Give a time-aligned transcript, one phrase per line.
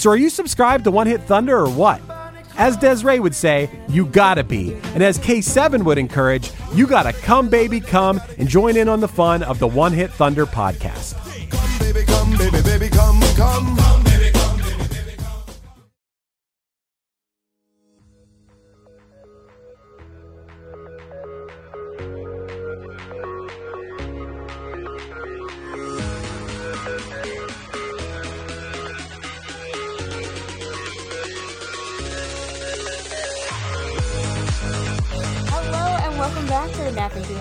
[0.00, 2.00] So are you subscribed to One Hit Thunder or what?
[2.56, 4.72] As Des'ree would say, you gotta be.
[4.94, 9.08] And as K7 would encourage, you gotta come, baby, come and join in on the
[9.08, 11.16] fun of the One Hit Thunder podcast.
[11.50, 13.20] Come, baby, come, baby, baby, come,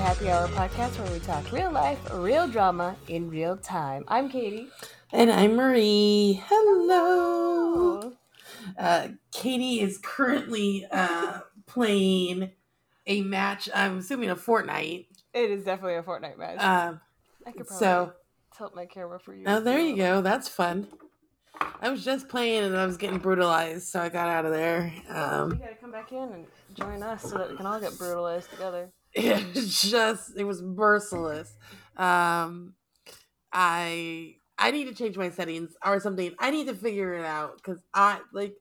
[0.09, 4.03] Happy Hour podcast where we talk real life, real drama in real time.
[4.07, 4.67] I'm Katie.
[5.11, 6.41] And I'm Marie.
[6.47, 8.13] Hello.
[8.75, 12.49] Uh, Katie is currently uh, playing
[13.05, 13.69] a match.
[13.71, 15.05] I'm assuming a Fortnite.
[15.35, 16.57] It is definitely a Fortnite match.
[16.59, 17.01] Um,
[17.45, 18.13] I could probably so,
[18.57, 19.43] tilt my camera for you.
[19.45, 20.23] oh, there you go.
[20.23, 20.87] That's fun.
[21.81, 24.91] I was just playing and I was getting brutalized, so I got out of there.
[25.07, 27.95] You Um, gotta come back in and join us so that we can all get
[27.99, 28.89] brutalized together.
[29.13, 31.55] It just it was merciless.
[31.97, 32.75] Um,
[33.51, 36.33] I I need to change my settings or something.
[36.39, 38.55] I need to figure it out because I like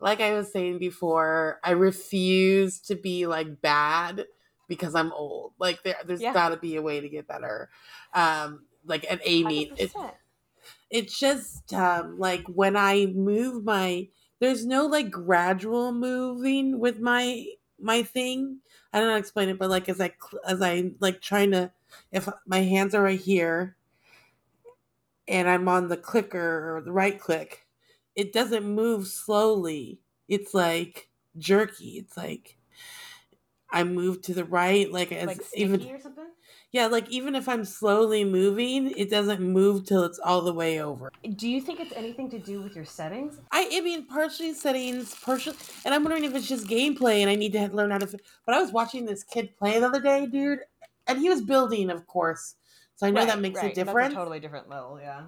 [0.00, 1.60] like I was saying before.
[1.64, 4.26] I refuse to be like bad
[4.68, 5.52] because I'm old.
[5.58, 6.32] Like there, there's Yeah.
[6.32, 7.70] got to be a way to get better.
[8.12, 10.14] Um, like at Amy, it, 100%.
[10.90, 14.08] it's just um like when I move my
[14.40, 17.46] there's no like gradual moving with my
[17.80, 18.58] my thing.
[18.92, 20.12] I don't know explain it, but like as I
[20.46, 21.70] as I like trying to
[22.12, 23.76] if my hands are right here
[25.28, 27.66] and I'm on the clicker or the right click,
[28.14, 30.00] it doesn't move slowly.
[30.28, 31.08] It's like
[31.38, 31.98] jerky.
[31.98, 32.56] It's like
[33.74, 36.28] I move to the right, like as like even or something?
[36.70, 40.80] yeah, like even if I'm slowly moving, it doesn't move till it's all the way
[40.80, 41.10] over.
[41.34, 43.40] Do you think it's anything to do with your settings?
[43.50, 47.34] I, I mean, partially settings, partially, and I'm wondering if it's just gameplay and I
[47.34, 48.18] need to learn how to.
[48.46, 50.60] But I was watching this kid play the other day, dude,
[51.08, 52.54] and he was building, of course,
[52.94, 53.72] so I know that makes right.
[53.72, 53.96] a difference.
[53.96, 55.22] That's a totally different level, yeah.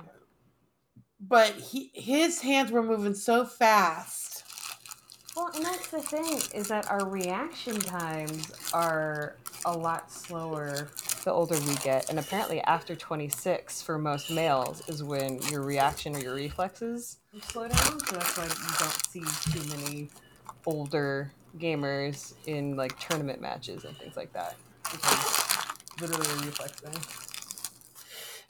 [1.19, 4.45] But he, his hands were moving so fast.
[5.37, 9.37] Well, and that's the thing is that our reaction times are
[9.67, 10.89] a lot slower
[11.25, 16.17] the older we get, and apparently after 26 for most males is when your reaction
[16.17, 18.01] or your reflexes slow down.
[18.01, 20.09] So that's why you don't see too many
[20.65, 24.57] older gamers in like tournament matches and things like that.
[24.91, 25.67] Because
[26.01, 27.26] literally a reflex thing.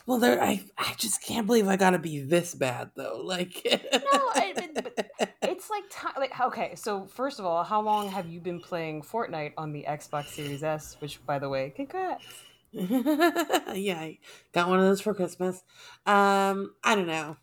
[0.06, 3.20] Well, there, I, I just can't believe I gotta be this bad though.
[3.24, 3.80] Like, No,
[4.34, 4.54] I,
[5.42, 6.74] it's like ti like okay.
[6.76, 10.62] So first of all, how long have you been playing Fortnite on the Xbox Series
[10.62, 10.96] S?
[11.00, 12.24] Which, by the way, congrats.
[12.72, 14.18] yeah, I
[14.52, 15.62] got one of those for Christmas.
[16.04, 17.36] Um, I don't know,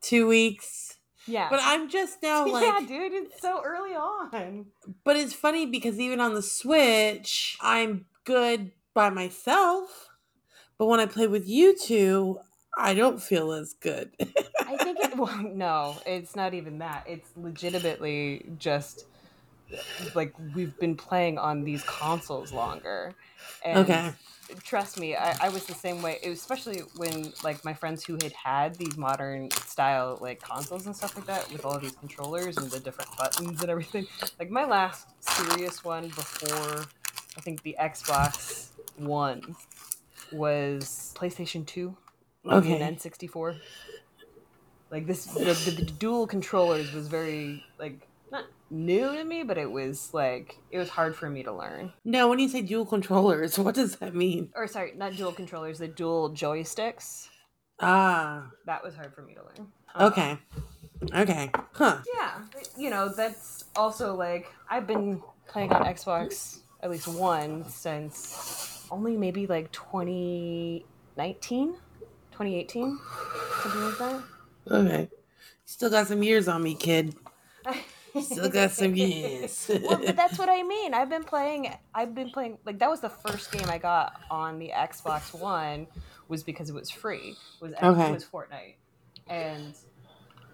[0.00, 0.96] two weeks.
[1.26, 1.48] Yeah.
[1.50, 4.66] But I'm just now like, yeah, dude, it's so early on.
[5.04, 10.05] But it's funny because even on the Switch, I'm good by myself.
[10.78, 12.40] But when I play with you two,
[12.76, 14.12] I don't feel as good.
[14.66, 15.10] I think it.
[15.16, 17.04] Well, no, it's not even that.
[17.06, 19.06] It's legitimately just
[20.14, 23.16] like we've been playing on these consoles longer.
[23.62, 24.14] And Okay.
[24.62, 26.20] Trust me, I, I was the same way.
[26.22, 30.86] It was especially when like my friends who had had these modern style like consoles
[30.86, 34.06] and stuff like that with all these controllers and the different buttons and everything.
[34.38, 36.92] Like my last serious one before
[37.36, 39.56] I think the Xbox One
[40.32, 41.96] was PlayStation Two.
[42.48, 42.80] Okay.
[42.80, 43.58] And N64.
[44.90, 49.58] Like this, the, the, the dual controllers was very like not new to me, but
[49.58, 51.92] it was like it was hard for me to learn.
[52.04, 54.50] now, when you say dual controllers, what does that mean?
[54.54, 57.28] Or sorry, not dual controllers, the dual joysticks.
[57.80, 59.72] Ah, That was hard for me to learn.
[60.08, 60.38] okay.
[61.14, 61.50] Okay.
[61.72, 61.98] Huh.
[62.14, 62.42] Yeah,
[62.78, 69.16] you know that's also like I've been playing on Xbox at least one since only
[69.16, 71.74] maybe like 2019,
[72.32, 72.98] 2018,
[73.62, 74.22] something like that.
[74.70, 75.08] Okay.
[75.64, 77.14] Still got some years on me, kid.
[78.20, 79.70] Still got some years.
[79.82, 80.94] well, but that's what I mean.
[80.94, 81.74] I've been playing.
[81.94, 82.56] I've been playing.
[82.64, 85.86] Like that was the first game I got on the Xbox One,
[86.28, 87.36] was because it was free.
[87.60, 88.12] Was Okay.
[88.12, 88.76] was Fortnite,
[89.28, 89.74] and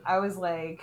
[0.04, 0.80] I was like,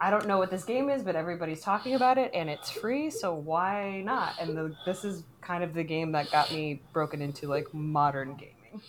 [0.00, 3.10] I don't know what this game is, but everybody's talking about it, and it's free,
[3.10, 4.34] so why not?
[4.40, 8.34] And the, this is kind of the game that got me broken into like modern
[8.36, 8.82] gaming.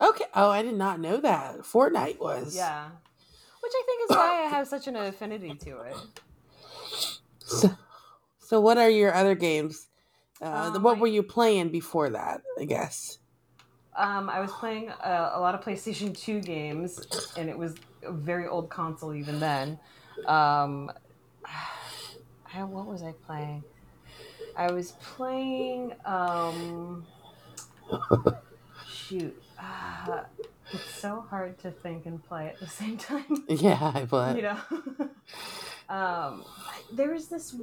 [0.00, 0.24] okay.
[0.34, 1.58] Oh, I did not know that.
[1.60, 2.54] Fortnite was.
[2.54, 2.88] Yeah,
[3.60, 5.96] which I think is why I have such an affinity to it.
[7.44, 7.70] So,
[8.38, 9.88] so what are your other games?
[10.42, 12.42] Uh, Um, what were you playing before that?
[12.58, 13.18] I guess.
[13.96, 17.00] Um, I was playing a, a lot of PlayStation 2 games,
[17.36, 19.78] and it was a very old console even then.
[20.26, 20.90] Um,
[22.54, 23.62] I, what was I playing?
[24.56, 25.92] I was playing.
[26.04, 27.06] Um,
[28.88, 29.40] shoot.
[29.58, 30.22] Uh,
[30.72, 33.44] it's so hard to think and play at the same time.
[33.48, 34.36] Yeah, I bet.
[34.36, 34.58] you know?
[35.94, 36.44] um,
[36.92, 37.54] there was this.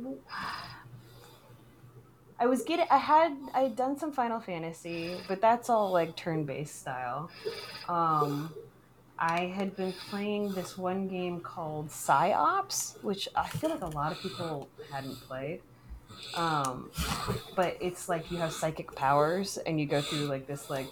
[2.39, 2.86] I was getting.
[2.89, 3.36] I had.
[3.54, 7.30] I had done some Final Fantasy, but that's all like turn-based style.
[7.89, 8.54] Um,
[9.19, 14.11] I had been playing this one game called Psi-Ops, which I feel like a lot
[14.11, 15.61] of people hadn't played.
[16.35, 16.91] Um,
[17.55, 20.87] but it's like you have psychic powers, and you go through like this like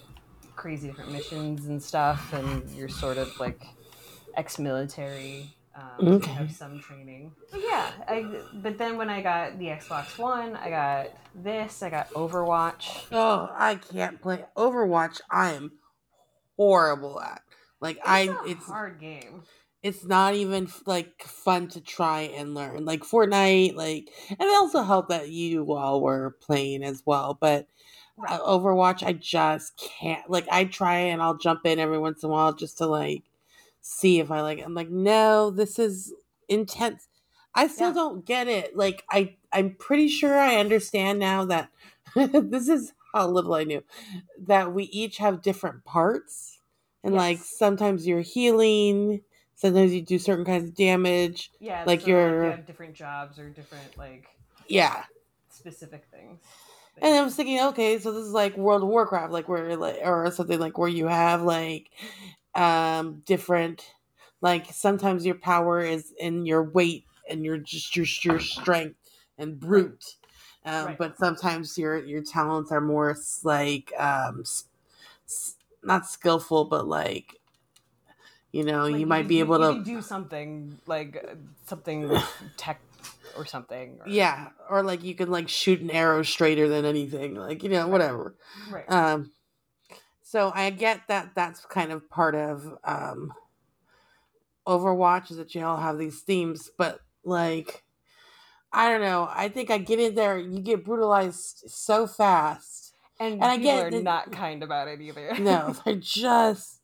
[0.56, 3.62] crazy different missions and stuff, and you're sort of like
[4.36, 5.56] ex-military.
[5.76, 6.32] Um, Okay.
[6.32, 7.34] you have some training.
[7.52, 11.84] But yeah, I, but then when I got the Xbox One, I got this.
[11.84, 13.06] I got Overwatch.
[13.12, 15.20] Oh, I can't play Overwatch.
[15.30, 15.74] I am
[16.56, 17.42] horrible at.
[17.82, 19.44] Like I, It's a it's hard game.
[19.84, 22.86] it's not even like fun to try and learn.
[22.86, 27.38] Like Fortnite, like and it also helped that you all were playing as well.
[27.40, 27.68] But
[28.28, 30.30] uh, Overwatch, I just can't.
[30.30, 33.24] Like I try and I'll jump in every once in a while just to like
[33.82, 34.60] see if I like.
[34.60, 34.66] it.
[34.66, 36.14] I'm like, no, this is
[36.50, 37.08] intense.
[37.56, 37.94] I still Yeah.
[37.94, 38.76] don't get it.
[38.76, 41.70] Like I, I'm pretty sure I understand now that
[42.16, 43.84] this is how little I knew
[44.48, 46.55] that we each have different parts,
[47.06, 49.22] and like sometimes you're healing,
[49.56, 51.52] sometimes you do certain kinds of damage.
[51.60, 54.28] Yeah, Like so, you your- have different jobs or different like
[54.68, 55.04] Yeah,
[55.50, 56.42] specific things.
[57.02, 60.00] And I was thinking, okay, so this is like World of Warcraft, like where like
[60.04, 61.90] or something like where you have like
[62.56, 63.84] um different
[64.42, 68.98] like sometimes your power is in your weight and your just your your strength
[69.38, 70.16] and brute.
[70.66, 70.98] Um, Right.
[70.98, 75.55] but sometimes your your talents are more like um s-
[75.86, 77.36] not skillful but like
[78.52, 81.36] you know, Like, you might can be able you to do something like uh,
[81.66, 82.24] something with
[82.58, 82.80] tech
[83.36, 84.00] or something.
[84.00, 87.70] or- yeah, or like you can like shoot an arrow straighter than anything, like you
[87.70, 88.34] know, whatever.
[88.72, 88.90] right.
[88.90, 89.32] Um,
[90.24, 93.34] so I get that that's kind of part of um,
[94.66, 97.84] Overwatch is that you all have these themes, but like,
[98.72, 99.30] I don't know.
[99.30, 102.85] I think I get in there, you get brutalized so fast.
[103.20, 105.36] And, and I get are that- not kind about it either.
[105.40, 106.80] No, they're just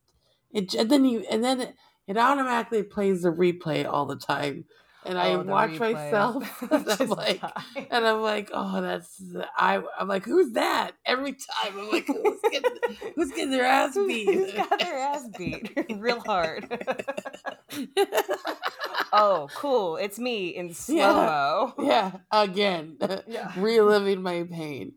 [0.52, 0.74] it.
[0.74, 1.76] And then you, and then it,
[2.08, 4.66] it automatically plays the replay all the time,
[5.06, 5.94] and I Oh, the watch replay.
[5.94, 6.62] myself.
[6.72, 7.88] and I'm like, die.
[7.92, 9.22] and I'm like, oh, that's
[9.58, 9.82] I.
[10.00, 10.92] I'm like, who's that?
[11.06, 12.72] Every time I'm like, who's getting,
[13.16, 14.26] who's getting their ass beat?
[14.30, 16.68] who's got their ass beat real hard?
[19.14, 19.98] oh, cool!
[19.98, 21.74] It's me in slow mo.
[21.80, 22.98] yeah, again,
[23.28, 23.52] Yeah.
[23.58, 24.94] reliving my pain.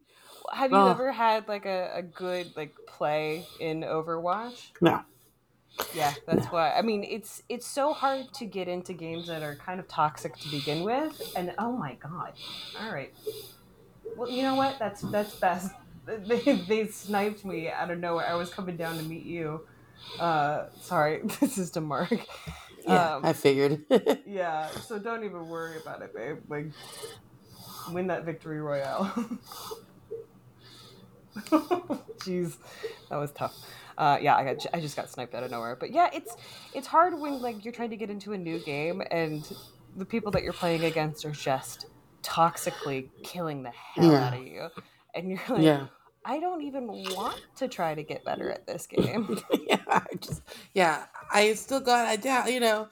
[0.53, 0.91] Have you Oh.
[0.91, 4.73] ever had like a, a good like play in Overwatch?
[4.81, 5.03] No,
[5.95, 6.73] Yeah, that's why.
[6.73, 10.37] I mean, it's it's so hard to get into games that are kind of toxic
[10.39, 12.35] to begin with, and oh my god!
[12.81, 13.13] All right,
[14.17, 14.79] well, you know what?
[14.79, 15.73] That's that's best.
[16.07, 18.27] They, they sniped me out of nowhere.
[18.29, 19.67] I was coming down to meet you.
[20.21, 22.13] Uh, sorry, this is to Mark.
[22.87, 23.87] yeah, Um, I figured.
[24.27, 26.41] yeah, so don't even worry about it, babe.
[26.47, 26.67] Like,
[27.91, 29.11] win that victory royale.
[32.21, 32.57] Jeez,
[33.11, 33.55] that was tough.
[33.97, 35.77] Uh, yeah, I got I just got sniped out of nowhere.
[35.79, 36.35] But yeah, it's
[36.75, 39.51] it's hard when like you're trying to get into a new game and
[39.97, 41.87] the people that you're playing against are just
[42.23, 44.25] toxically killing the hell Yeah.
[44.27, 44.69] out of you,
[45.15, 45.87] and you're like, yeah.
[46.25, 49.39] I don't even want to try to get better at this game.
[49.69, 50.43] yeah, I just
[50.75, 52.89] yeah, I still got I doubt you know.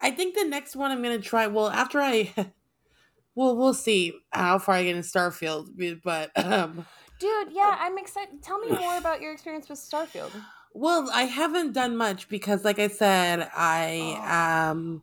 [0.00, 1.46] I think the next one I'm gonna try.
[1.46, 2.32] Well, after I,
[3.34, 5.68] well, we'll see how far I get in Starfield.
[6.04, 6.86] But um,
[7.18, 8.42] Dude, yeah, I'm excited.
[8.42, 10.30] Tell me more about your experience with Starfield.
[10.74, 15.02] well, I haven't done much because, like I said, I um,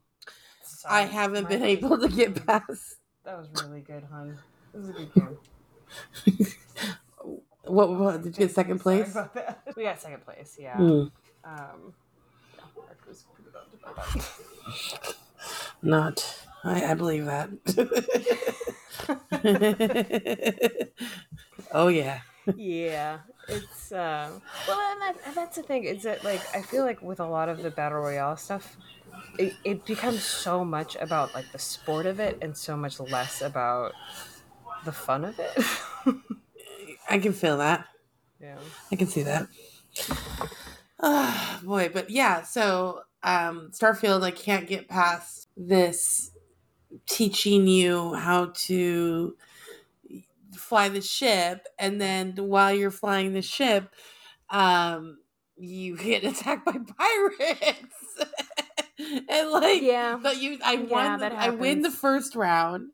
[0.64, 0.96] sorry.
[0.96, 1.70] I haven't been bad.
[1.70, 2.98] able to get past.
[3.26, 4.38] That was really good, hun.
[4.74, 5.38] This is a good game.
[7.66, 9.16] What, what did you get second Sorry place?
[9.78, 10.76] We got second place, yeah.
[10.76, 10.84] Hmm.
[11.46, 11.94] Um,
[12.56, 15.16] yeah, Mark was pretty bummed about that.
[15.82, 16.40] Not.
[16.66, 17.50] I, I believe that.
[21.74, 22.22] Oh yeah.
[22.58, 24.30] yeah, it's uh,
[24.68, 27.26] well, and, that, and that's the thing is that like I feel like with a
[27.26, 28.76] lot of the battle royale stuff,
[29.38, 33.42] it, it becomes so much about like the sport of it and so much less
[33.42, 33.94] about
[34.84, 35.58] the fun of it.
[37.10, 37.86] I can feel that.
[38.42, 38.58] yeah.
[38.92, 39.48] I can see that.
[41.00, 46.32] Ah, boy, but yeah, so um Starfield I can't get past this
[47.08, 49.36] teaching you how to
[50.74, 53.94] fly the ship and then while you're flying the ship
[54.50, 55.20] um
[55.56, 58.26] you get attacked by pirates.
[59.30, 60.18] and like Yeah.
[60.22, 62.90] but you I Yeah, won the, I win the first round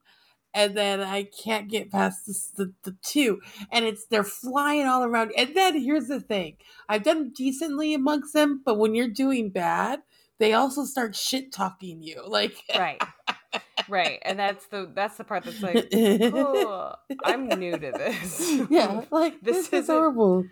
[0.53, 3.39] and then I can't get past this, the the two,
[3.71, 5.31] and it's they're flying all around.
[5.37, 6.57] And then here's the thing:
[6.89, 10.01] I've done decently amongst them, but when you're doing bad,
[10.39, 12.23] they also start shit talking you.
[12.27, 13.01] Like, Right.
[13.89, 14.19] right.
[14.23, 18.59] And that's the that's the part that's like, oh, I'm new to this.
[18.69, 20.45] yeah, like This this, is horrible.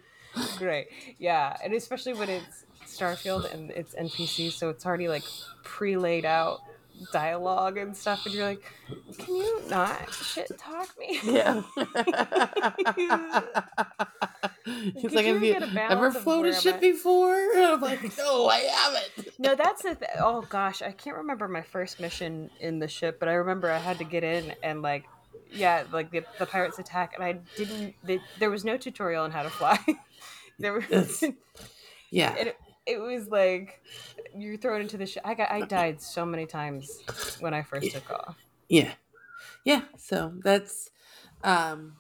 [0.58, 0.88] Great.
[1.18, 1.56] Yeah.
[1.64, 5.24] And especially when it's Starfield and it's NPC, so it's already like
[5.64, 6.62] pre laid out
[7.12, 8.64] dialogue and stuff, and you're like,
[9.18, 11.20] can you not shit talk me?
[11.24, 11.62] Yeah.
[14.96, 17.36] He's like, you have you ever flown where ship before?
[17.56, 19.27] And I'm like, no, I haven't.
[19.40, 23.20] No, that's the th- oh gosh, I can't remember my first mission in the ship,
[23.20, 25.06] but I remember I had to get in and like,
[25.54, 27.94] yeah, like the, the pirates attack, and I didn't.
[28.04, 29.80] The, there was no tutorial on how to fly.
[30.60, 30.86] there was.
[30.90, 31.24] Yes.
[32.10, 32.36] Yeah.
[32.36, 33.82] it, it was like
[34.36, 35.24] you're thrown into the ship.
[35.26, 37.02] I got I died so many times
[37.42, 38.38] when I first took off.
[38.70, 38.94] Yeah.
[39.66, 39.82] Yeah.
[39.98, 40.90] So that's
[41.44, 41.98] um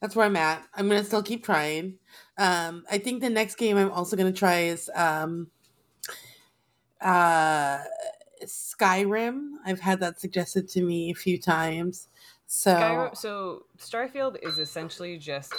[0.00, 0.66] that's where I'm at.
[0.74, 1.98] I'm gonna still keep trying.
[2.38, 5.48] Um I think the next game I'm also gonna try is um
[7.02, 7.78] uh
[8.44, 9.52] Skyrim.
[9.64, 12.08] I've had that suggested to me a few times.
[12.46, 15.54] So Skyrim, so Starfield is essentially just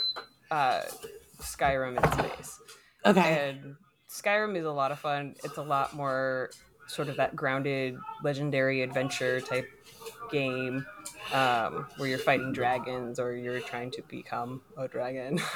[0.51, 0.81] uh,
[1.39, 2.59] Skyrim in space.
[3.05, 3.49] okay.
[3.49, 3.75] and
[4.09, 5.35] Skyrim is a lot of fun.
[5.43, 6.51] It's a lot more
[6.87, 9.65] sort of that grounded, legendary adventure type
[10.29, 10.85] game
[11.33, 15.39] um, where you're fighting dragons or you're trying to become a dragon.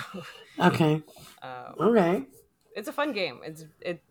[0.60, 1.04] Okay.
[1.44, 2.24] um, Okay.
[2.76, 3.42] it's a fun game.
[3.44, 4.02] It's it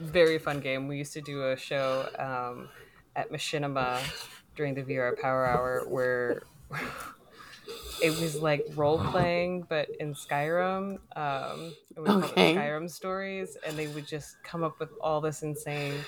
[0.00, 0.88] very fun game.
[0.88, 2.68] We used to do a show um,
[3.16, 4.00] at Machinima
[4.54, 6.42] during the VR Power Hour where
[8.02, 10.98] it was like role playing, but in Skyrim.
[11.16, 12.52] Um, we called Okay.
[12.54, 16.04] it Skyrim stories, and they would just come up with all this insane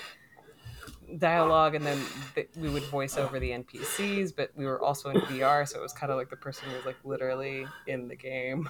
[1.18, 1.98] dialogue, and then
[2.34, 4.34] th- we would voice over the NPCs.
[4.34, 6.84] But we were also in VR, so it was kind of like the person was
[6.84, 8.68] like literally in the game.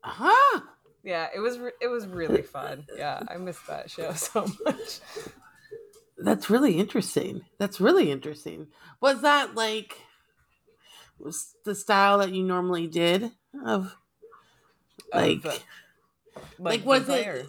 [0.00, 0.60] Huh.
[1.08, 2.84] Yeah, it was re- it was really fun.
[2.94, 5.00] Yeah, I missed that show so much.
[6.18, 7.46] That's really interesting.
[7.58, 8.66] That's really interesting.
[9.00, 9.96] Was that like
[11.18, 13.30] was the style that you normally did
[13.64, 13.96] of
[15.14, 17.46] like Of, uh, like, the was it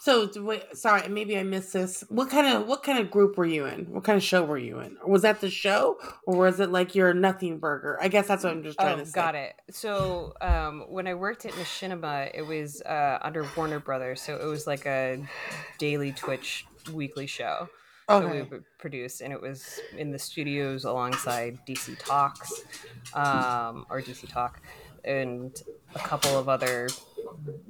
[0.00, 2.04] so wait, sorry maybe i missed this.
[2.08, 3.86] What kind of what kind of group were you in?
[3.92, 4.96] What kind of show were you in?
[5.06, 7.98] Was that the show or was it like your nothing burger?
[8.00, 9.12] I guess that's what i'm just trying Oh, to say.
[9.14, 9.54] got it.
[9.70, 14.44] So um, when I worked at Machinima, it was uh, under Warner Brothers, so it
[14.46, 15.26] was like a
[15.78, 17.68] daily Twitch weekly show
[18.08, 18.42] that we okay.
[18.50, 22.62] would produce, and it was in the studios alongside DC Talks
[23.14, 24.60] um, or DC Talk,
[25.04, 25.60] and
[25.94, 26.88] a couple of other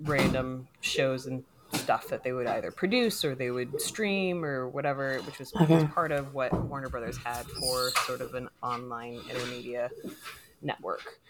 [0.03, 1.43] random shows and
[1.87, 5.85] stuff that they would either produce or they would stream or whatever, which was, was
[5.95, 9.91] part of what Warner Brothers had for sort of an online intermedia
[10.63, 11.21] network.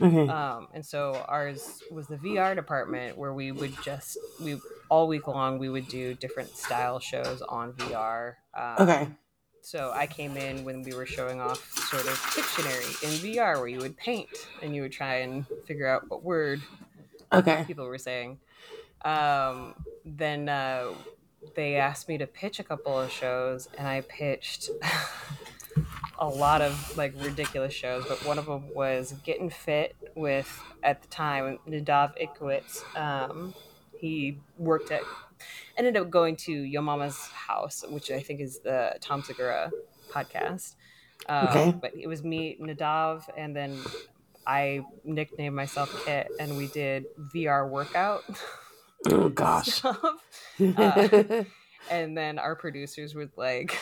[0.00, 5.08] okay Um, and so ours was the VR department where we would just we all
[5.08, 8.34] week long we would do different style shows on VR.
[8.54, 9.08] Um, okay
[9.62, 13.68] So I came in when we were showing off sort of Pictionary in VR where
[13.68, 16.60] you would paint and you would try and figure out what word
[17.32, 18.38] okay people were saying.
[19.04, 20.92] Um, then uh,
[21.54, 24.70] they asked me to pitch a couple of shows, and I pitched
[26.18, 28.04] a lot of like ridiculous shows.
[28.08, 32.82] But one of them was Getting Fit with at the time Nadav Ikwitz.
[32.96, 33.54] Um,
[33.98, 35.02] he worked at
[35.76, 39.70] ended up going to Yo Mama's house, which I think is the Tom Segura
[40.10, 40.74] podcast.
[41.28, 41.74] Um, Okay.
[41.80, 43.78] But it was me, Nadav, and then
[44.46, 48.24] I nicknamed myself Kit, and we did VR workout
[49.10, 49.84] oh gosh.
[49.84, 49.94] Uh,
[51.90, 53.78] and then our producers would like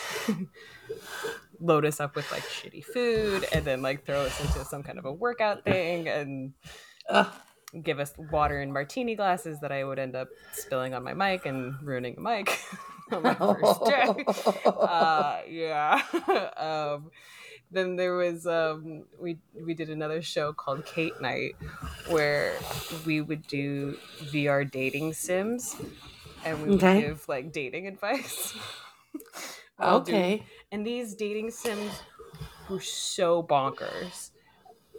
[1.60, 4.98] load us up with like shitty food and then like throw us into some kind
[4.98, 6.52] of a workout thing and
[7.10, 7.28] Ugh.
[7.82, 11.44] give us water in martini glasses that I would end up spilling on my mic
[11.44, 12.58] and ruining a mic
[13.12, 14.24] on my first day.
[14.64, 16.00] Uh, yeah.
[16.56, 17.10] um,
[17.70, 21.56] then there was um, we we did another show called Kate Night
[22.04, 25.80] where we would do VR dating sims
[26.42, 26.92] and we would Okay.
[26.92, 28.54] give like dating advice.
[29.82, 30.46] okay.
[30.70, 32.04] and these dating sims
[32.68, 34.30] were so bonkers.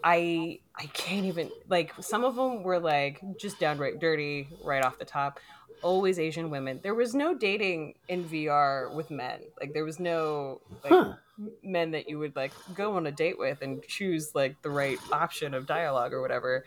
[0.04, 5.00] I I can't even like some of them were like just downright dirty right off
[5.00, 5.40] the top.
[5.82, 6.82] Always Asian women.
[6.84, 9.44] There was no dating in VR with men.
[9.60, 11.18] Like there was no like Huh.
[11.64, 14.98] Men that you would like go on a date with and choose like the right
[15.12, 16.66] option of dialogue or whatever.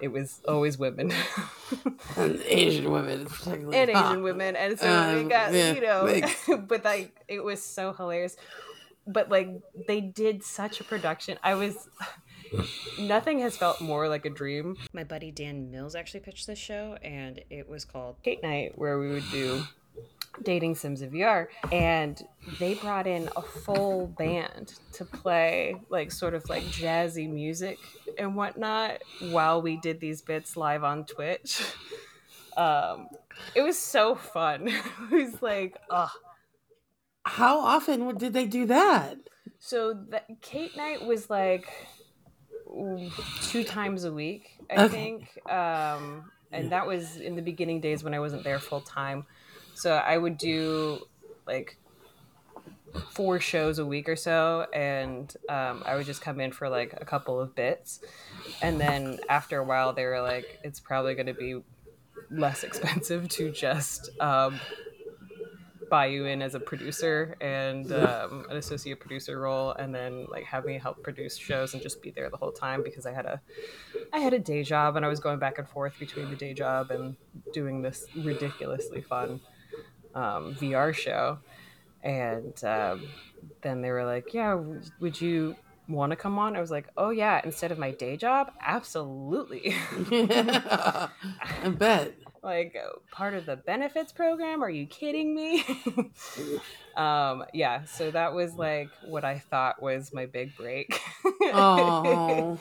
[0.00, 1.12] It was always women.
[2.16, 4.06] And Asian women, and Huh.
[4.08, 6.48] Asian women, and so Um, it got yeah, you know, thanks.
[6.66, 8.36] but like it was so hilarious.
[9.06, 9.48] But like
[9.86, 11.38] they did such a production.
[11.42, 11.88] I was
[12.98, 14.76] nothing has felt more like a dream.
[14.92, 18.98] My buddy Dan Mills actually pitched this show, and it was called Date Night, where
[18.98, 19.62] we would do
[20.44, 26.34] dating sims of VR, and they brought in a full band to play like sort
[26.34, 31.62] of like jazzy music and whatnot while we did these bits live on Twitch.
[32.56, 33.08] Um,
[33.54, 34.68] it was so fun.
[34.68, 36.10] it was like, oh,
[37.26, 39.18] How often did they do that?
[39.58, 41.68] so that Kate night was like
[43.40, 44.82] two times a week, I Okay.
[44.82, 45.38] think.
[45.50, 49.26] Um, and that was in the beginning days when I wasn't there full time.
[49.78, 51.06] So I would do
[51.46, 51.78] like
[53.12, 56.94] four shows a week or so, and um, I would just come in for like
[57.00, 58.00] a couple of bits.
[58.60, 61.62] And then after a while, they were like, it's probably going to be
[62.28, 64.58] less expensive to just um,
[65.88, 70.44] buy you in as a producer and um, an associate producer role and then like
[70.44, 73.24] have me help produce shows and just be there the whole time because i had
[73.24, 73.40] a
[74.12, 76.52] i had a day job and i was going back and forth between the day
[76.52, 77.16] job and
[77.54, 79.40] doing this ridiculously fun
[80.14, 81.38] um, vr show.
[82.02, 83.08] And um,
[83.62, 84.58] then they were like yeah
[85.00, 85.56] would you
[85.88, 86.54] want to come on?
[86.56, 89.74] I was like oh yeah instead of my day job absolutely.
[90.10, 91.08] I
[91.78, 92.14] bet.
[92.42, 92.76] like
[93.10, 94.62] part of the benefits program?
[94.62, 95.64] Are you kidding me?
[96.96, 101.00] Um yeah so that was like what i thought was my big break.
[101.40, 102.58] Oh,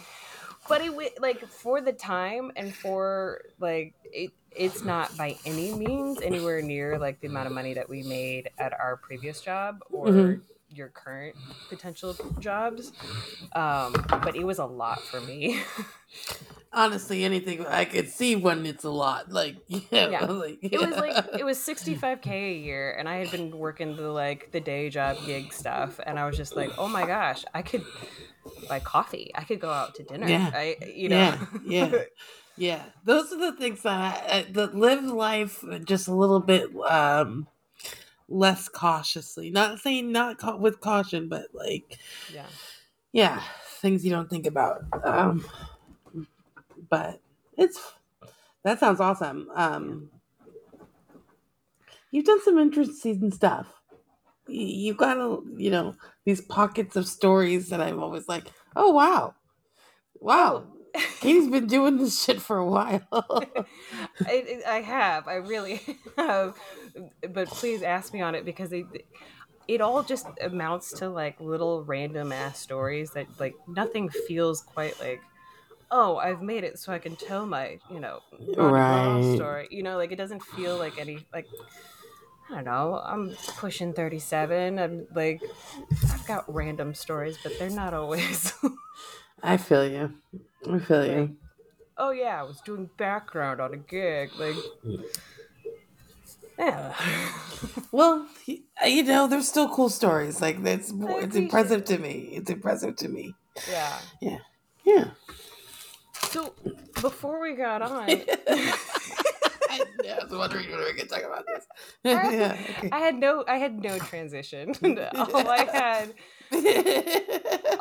[0.68, 6.22] but it like for the time and for like it it's not by any means
[6.22, 10.12] anywhere near like the amount of money that we made at our previous job or
[10.12, 10.42] Mhm.
[10.70, 11.36] your current
[11.70, 12.92] potential jobs
[13.56, 15.62] um but it was a lot for me
[16.74, 19.32] honestly, anything I could see when it's a lot.
[19.32, 20.26] Like, yeah, Yeah.
[20.26, 24.10] like, it was like it was 65k a year and i had been working the
[24.10, 27.62] like the day job gig stuff and i was just like oh my gosh i
[27.62, 27.86] could
[28.70, 30.52] buy coffee i could go out to dinner Yeah.
[30.54, 32.02] I, you know Yeah, yeah.
[32.58, 32.84] yeah.
[33.04, 37.48] Those are the things that, I, that live life just a little bit um
[38.30, 39.50] less cautiously.
[39.52, 41.98] Not saying not ca- with caution, but like,
[42.34, 42.46] yeah
[43.14, 43.42] yeah,
[43.82, 44.84] things you don't think about.
[45.04, 45.46] Um,
[46.90, 47.22] but
[47.58, 47.80] it's
[48.64, 49.50] that sounds awesome.
[49.56, 50.10] Um,
[52.12, 53.77] you've done some interesting stuff.
[54.48, 58.92] Y- You've got a, you know, these pockets of stories that I'm always like, oh
[58.92, 59.36] wow,
[60.16, 60.74] wow.
[61.22, 63.08] Katie's been doing this shit for a while.
[64.26, 65.82] I, I have i really
[66.18, 66.56] have
[67.30, 68.88] but please ask me on it because it
[69.68, 75.00] it all just amounts to like little random ass stories that like nothing feels quite
[75.00, 75.30] like
[75.92, 78.22] oh i've made it so i can tell my you know
[78.58, 79.24] Ron and Ron Right.
[79.24, 81.50] story you know like it doesn't feel like any like
[82.50, 85.42] i don't know i'm pushing 37 i'm like
[86.12, 88.54] i've got random stories but they're not always
[89.44, 90.14] I feel you.
[90.70, 91.38] I feel you.
[91.98, 94.56] oh yeah i was doing background on a gig like
[96.58, 96.94] yeah
[97.92, 98.28] Well,
[98.84, 100.42] uh, you know, there's still cool stories.
[100.42, 102.30] Like that's it's appreciate impressive to me.
[102.34, 103.34] It's impressive to me.
[103.70, 104.38] yeah Yeah.
[104.84, 105.06] Yeah.
[106.30, 106.54] So
[107.02, 108.08] before we got on,
[110.06, 111.66] I, I was wondering when we could talk about this.
[112.04, 112.58] yeah.
[112.70, 112.90] Okay.
[112.92, 114.74] I had no I had no transition.
[114.84, 116.14] all I had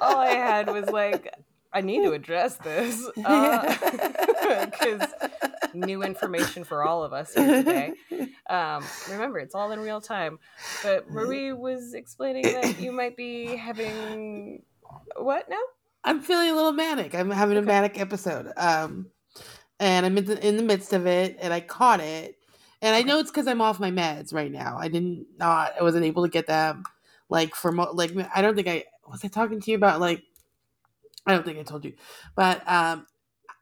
[0.00, 1.32] all I had was like
[1.72, 5.02] I need to address this because
[5.74, 7.92] new information for all of us here today.
[8.48, 10.38] Um, remember, it's all in real time.
[10.82, 14.62] But Marie was explaining that you might be having
[15.16, 15.60] what now?
[16.04, 17.14] I'm feeling a little manic.
[17.14, 18.52] I'm having a manic episode.
[18.56, 19.10] Um,
[19.80, 22.36] and I'm in the, in the midst of it, and I caught it,
[22.82, 24.76] and I know it's because I'm off my meds right now.
[24.78, 25.72] I didn't not.
[25.78, 26.84] I wasn't able to get them.
[27.28, 30.22] Like for mo- like I don't think I was I talking to you about like
[31.26, 31.94] I don't think I told you,
[32.36, 33.06] but um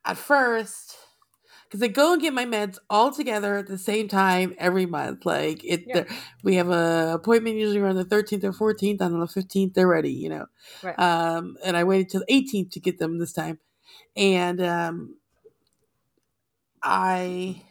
[0.04, 0.96] at first
[1.66, 5.24] because I go and get my meds all together at the same time every month.
[5.24, 6.04] Like it, Yeah.
[6.42, 9.00] we have a appointment usually around the 13th or 14th.
[9.00, 10.12] and On the 15th, they're ready.
[10.12, 10.46] You know,
[10.82, 10.98] Right.
[10.98, 13.58] um, and I waited till the 18th to get them this time,
[14.14, 15.16] and um,
[16.84, 17.63] I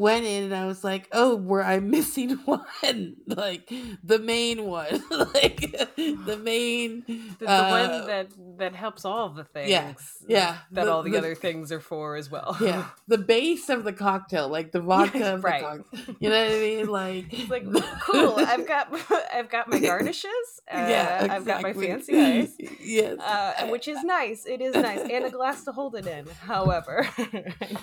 [0.00, 3.70] went in and I was like, oh, were I'm missing one, like
[4.02, 5.60] the main one, like
[5.96, 9.70] the main, The, the uh, one that that helps all the things.
[9.70, 9.92] yeah,
[10.26, 12.56] yeah, That the- all the, the- other things are for as well.
[12.60, 15.60] yeah, the base of the cocktail, like the vodka of right.
[15.62, 16.16] the cocktail.
[16.18, 16.86] You know what I mean?
[16.88, 17.66] Like, It's like
[18.02, 18.34] cool.
[18.38, 18.92] I've got
[19.32, 20.30] I've got my garnishes.
[20.72, 22.56] Uh, yeah, I've got my fancy ice.
[22.82, 24.46] yes, Uh, which is nice.
[24.46, 26.26] It is nice, and a glass to hold it in.
[26.46, 27.06] However,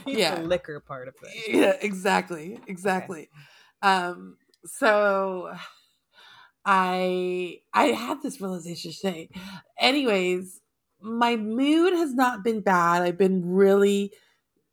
[0.06, 0.36] Yeah.
[0.36, 1.54] the liquor part of it.
[1.54, 2.60] yeah, exactly, exactly.
[2.68, 3.30] Exactly.
[3.82, 5.54] Um, so
[6.66, 9.30] I I had this realization today.
[9.80, 10.62] Anyways,
[11.02, 13.02] my mood has not been bad.
[13.04, 14.12] I've been really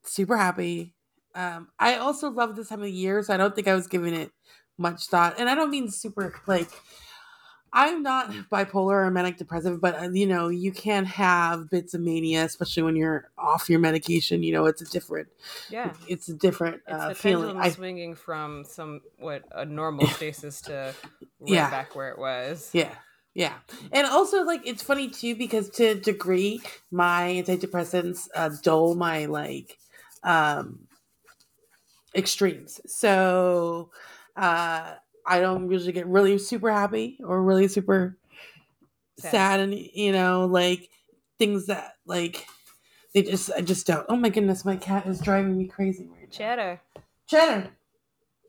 [0.05, 0.95] super happy.
[1.35, 3.87] Um, I also love this time of the year, so I don't think I was
[3.89, 4.33] giving it
[4.79, 5.37] much thought.
[5.39, 6.71] And I don't mean super like
[7.77, 12.01] I'm not bipolar or manic depressive, but uh, you know, you can have bits of
[12.01, 14.45] mania, especially when you're off your medication.
[14.45, 15.29] You know, it's a different,
[15.69, 15.93] Yeah.
[16.09, 17.49] it's a different It's uh, the feeling.
[17.49, 20.95] pendulum I, swinging from some what a normal stasis to
[21.41, 21.69] right Yeah.
[21.71, 22.71] back where it was.
[22.73, 22.95] Yeah.
[23.35, 23.55] Yeah.
[23.91, 29.27] And also like it's funny too because to a degree my antidepressants uh dull my
[29.27, 29.77] like
[30.23, 30.87] um
[32.15, 32.81] extremes.
[32.87, 33.91] So
[34.37, 34.95] uh
[35.27, 38.17] I don't usually get really super happy or really super
[39.19, 39.31] Sad.
[39.31, 40.91] sad, and you know like
[41.39, 42.47] things that like
[43.15, 44.05] they just I just don't.
[44.09, 46.29] Oh my goodness, my cat is driving me crazy right now.
[46.31, 46.81] Cheddar.
[47.27, 47.71] Cheddar,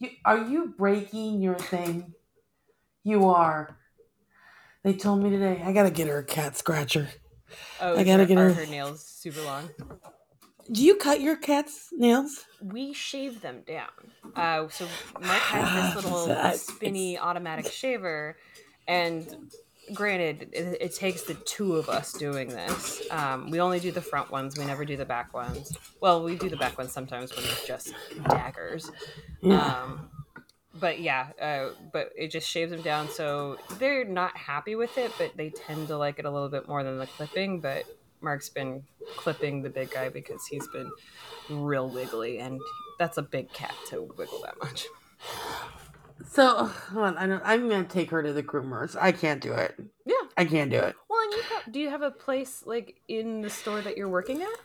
[0.01, 2.13] you, are you breaking your thing?
[3.03, 3.77] You are.
[4.83, 5.61] They told me today.
[5.63, 7.07] I gotta get her a cat scratcher.
[7.79, 9.69] Oh, I gotta her- get her- her nails super long.
[10.71, 12.45] Do you cut your cat's nails?
[12.61, 13.89] We shave them down.
[14.35, 14.85] Uh, so
[15.21, 18.35] Mark has this little That- spinny automatic shaver,
[18.87, 19.51] and
[19.93, 23.03] granted, it, it takes the two of us doing this.
[23.11, 24.57] Um, we only do the front ones.
[24.57, 25.77] We never do the back ones.
[26.01, 27.93] Well, we do the back ones sometimes when it's just
[28.27, 28.91] daggers.
[29.41, 29.61] Yeah.
[29.83, 30.09] Um,
[30.77, 35.11] but yeah, uh, but it just shaves them down, so they're not happy with it,
[35.17, 37.61] but they tend to like it a little bit more than the clipping.
[37.61, 37.85] But
[38.25, 38.83] Mark's been
[39.15, 40.91] clipping the big guy because he's been
[41.49, 42.59] real wiggly, and
[42.99, 44.87] that's a big cat to wiggle that much.
[46.27, 48.97] So hold on, I don't, I'm gonna take her to the groomers.
[48.99, 49.75] I can't do it.
[50.05, 50.15] Yeah.
[50.35, 50.95] I can't do it.
[51.07, 54.09] Well, and you have, do you have a place like in the store that you're
[54.09, 54.59] working at?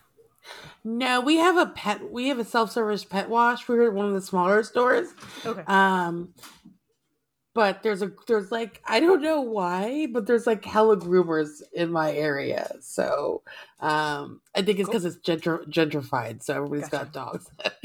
[0.85, 2.11] No, we have a pet.
[2.11, 3.69] We have a self-service pet wash.
[3.69, 5.13] We're at one of the smaller stores.
[5.45, 5.63] Okay.
[5.67, 6.33] Um,
[7.55, 11.91] but there's a there's like I don't know why, but there's like hella groomers in
[11.91, 12.77] my area.
[12.81, 13.43] So
[13.81, 17.51] um, I think it's because it's gentr- gentrified, so everybody's got dogs.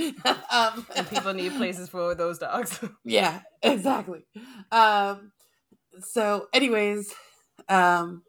[0.51, 2.79] um, and people need places for those dogs.
[3.03, 4.25] yeah, exactly.
[4.71, 5.31] Um,
[6.01, 7.13] so, anyways,
[7.69, 8.23] um,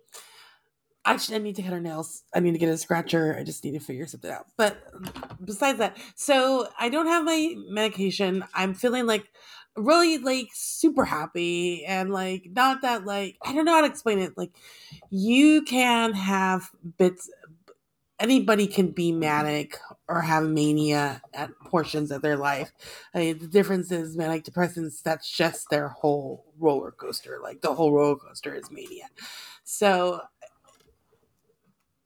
[1.04, 2.22] I, I need to cut her nails.
[2.34, 3.36] I need to get a scratcher.
[3.38, 4.46] I just need to figure something out.
[4.56, 4.78] But
[5.44, 8.44] besides that, so I don't have my medication.
[8.54, 9.30] I'm feeling like
[9.76, 14.18] really like super happy and like not that like I don't know how to explain
[14.18, 14.36] it.
[14.36, 14.52] Like
[15.10, 17.30] you can have bits.
[18.18, 19.76] Anybody can be manic
[20.08, 22.72] or have mania at portions of their life.
[23.14, 27.38] I mean, the difference is manic depressants, that's just their whole roller coaster.
[27.42, 29.08] Like the whole roller coaster is mania.
[29.64, 30.22] So,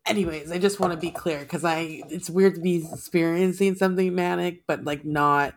[0.04, 4.12] anyways, I just want to be clear because I, it's weird to be experiencing something
[4.12, 5.54] manic, but like not,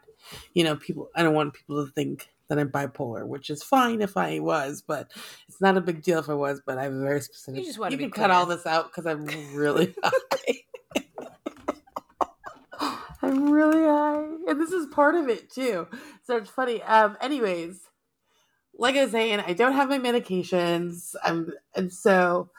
[0.54, 4.02] you know, people, I don't want people to think that I'm bipolar, which is fine
[4.02, 5.12] if I was, but
[5.48, 7.62] it's not a big deal if I was, but I have a very specific.
[7.62, 10.60] You just you be can cut all this out because I'm really high.
[13.22, 14.26] I'm really high.
[14.50, 15.88] And this is part of it too.
[16.24, 16.82] So it's funny.
[16.84, 17.80] Um, anyways,
[18.76, 21.16] like I was saying, I don't have my medications.
[21.24, 22.50] I'm and so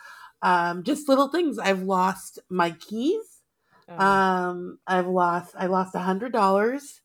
[0.42, 1.58] um just little things.
[1.58, 3.42] I've lost my keys.
[3.88, 7.02] Oh, Um, I've lost I lost a hundred dollars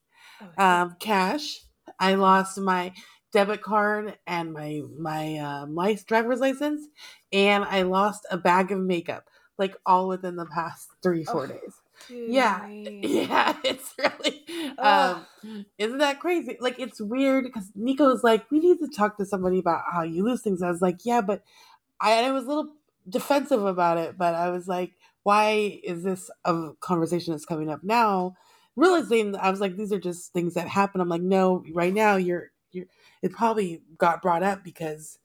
[0.57, 1.61] um cash.
[1.99, 2.93] I lost my
[3.31, 6.87] debit card and my my um license driver's license
[7.31, 9.25] and I lost a bag of makeup
[9.57, 11.47] like all within the past three, four Oh.
[11.47, 11.73] days.
[12.07, 12.65] dude, yeah.
[13.01, 14.45] Yeah, it's really
[14.77, 15.25] Ugh.
[15.43, 16.57] um isn't that crazy?
[16.59, 20.23] Like it's weird because Nico's like, we need to talk to somebody about how you
[20.23, 20.61] lose things.
[20.61, 21.43] I was like, yeah, but
[22.01, 22.73] I, I was a little
[23.07, 27.83] defensive about it, but I was like, why is this a conversation that's coming up
[27.83, 28.35] now?
[28.79, 31.01] Realizing I was like, these are just things that happen.
[31.01, 32.85] I'm like, no, right now you're you're
[33.21, 35.17] it probably got brought up because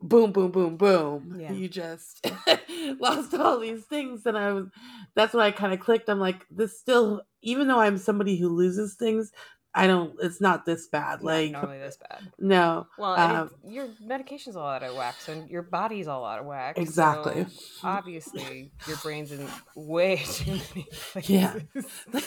[0.00, 1.36] boom, boom, boom, boom.
[1.38, 1.52] Yeah.
[1.52, 2.26] You just
[3.00, 4.26] lost all these things.
[4.26, 4.66] And I was
[5.14, 6.08] that's when I kind of clicked.
[6.08, 9.32] I'm like, this still even though I'm somebody who loses things,
[9.74, 11.20] I don't it's not this bad.
[11.20, 12.30] Not Like normally this bad.
[12.38, 12.86] no.
[12.98, 16.46] Well, Um, it- your medication's all out of whack, so your body's all out of
[16.46, 16.76] whack.
[16.76, 17.46] so Exactly.
[17.82, 21.30] obviously, your brain's in way too many places.
[21.30, 21.54] Yeah.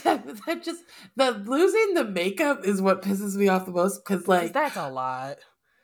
[0.03, 0.83] that just
[1.15, 4.89] the losing the makeup is what pisses me off the most because like that's a
[4.89, 5.37] lot.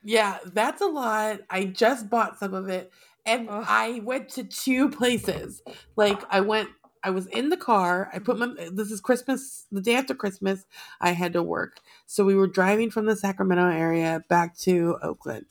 [0.04, 1.41] Yeah, that's a lot.
[1.50, 2.91] I just bought some of it
[3.26, 3.63] and Ugh.
[3.67, 5.62] I went to two places.
[5.95, 6.69] Like I went
[7.04, 8.10] I was in the car.
[8.14, 8.56] I put mm-hmm.
[8.56, 10.66] my this is Christmas, the day after Christmas,
[11.00, 11.80] I had to work.
[12.06, 15.46] So we were driving from the Sacramento area back to Oakland.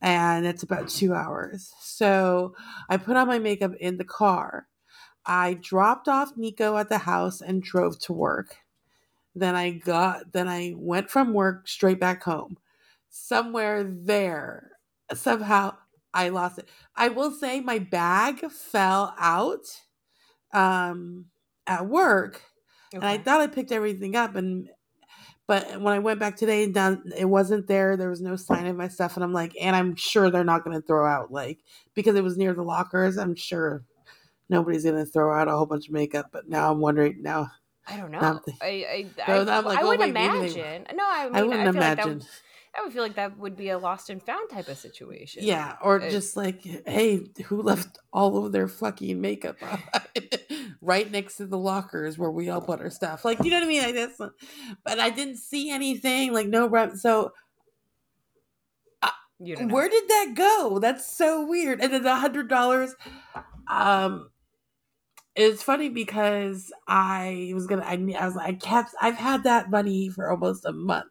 [0.00, 1.72] And it's about 2 hours.
[1.80, 2.54] So
[2.88, 4.66] I put on my makeup in the car.
[5.26, 8.56] I dropped off Nico at the house and drove to work.
[9.34, 12.58] Then I got then I went from work straight back home
[13.16, 14.72] somewhere there
[15.14, 15.72] somehow
[16.12, 19.82] i lost it i will say my bag fell out
[20.54, 21.26] um
[21.66, 22.42] at work
[22.92, 24.68] and i thought i picked everything up and
[25.46, 28.66] but when i went back today and down it wasn't there there was no sign
[28.66, 31.32] of my stuff and i'm like and i'm sure they're not going to throw out
[31.32, 31.58] like
[31.94, 33.82] because it was near the lockers i'm sure
[34.48, 37.50] nobody's going to throw out a whole bunch of makeup but now i'm wondering now
[37.86, 38.20] I don't know.
[38.20, 40.86] Now I'm think- I I, I, like, I oh, would wait, they- imagine.
[40.94, 42.26] No, I mean, i wouldn't feel like that imagine would-
[42.76, 45.44] I would feel like that would be a lost and found type of situation.
[45.44, 49.56] Yeah, or just like, hey, who left all of their fucking makeup
[50.84, 53.24] right next to the lockers where we all put our stuff?
[53.24, 53.82] Like, you know what I mean?
[53.82, 54.18] Like that's,
[54.84, 56.94] but I didn't see anything, like no rep.
[56.96, 57.32] So
[59.38, 60.78] where did that go?
[60.78, 61.80] That's so weird.
[61.80, 62.94] And then the hundred dollars,
[63.68, 64.30] um,
[65.34, 70.08] it's funny because I was gonna, I, I was, I kept, I've had that money
[70.08, 71.10] for almost a month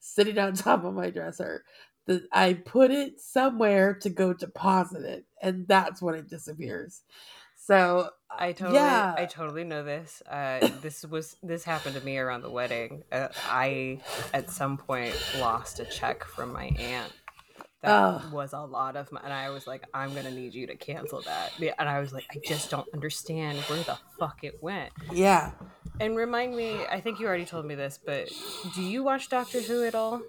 [0.00, 1.64] sitting on top of my dresser.
[2.06, 7.02] The, I put it somewhere to go deposit it, and that's when it disappears.
[7.66, 9.14] So I totally, yeah.
[9.16, 10.22] I totally know this.
[10.30, 13.04] Uh, this was this happened to me around the wedding.
[13.10, 14.00] Uh, I
[14.34, 17.12] at some point lost a check from my aunt.
[17.80, 18.22] That Oh.
[18.32, 21.22] was a lot of money, and I was like, "I'm gonna need you to cancel
[21.22, 25.52] that." And I was like, "I just don't understand where the fuck it went." yeah,
[26.00, 28.28] And remind me, I think you already told me this, but
[28.74, 30.22] do you watch Doctor Who at all?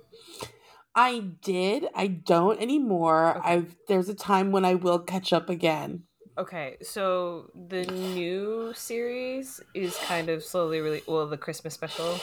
[0.93, 1.87] I did.
[1.95, 3.37] I don't anymore.
[3.37, 3.49] Okay.
[3.53, 6.03] I've there's a time when I will catch up again.
[6.37, 12.19] Okay, so the new series is kind of slowly really well the Christmas special,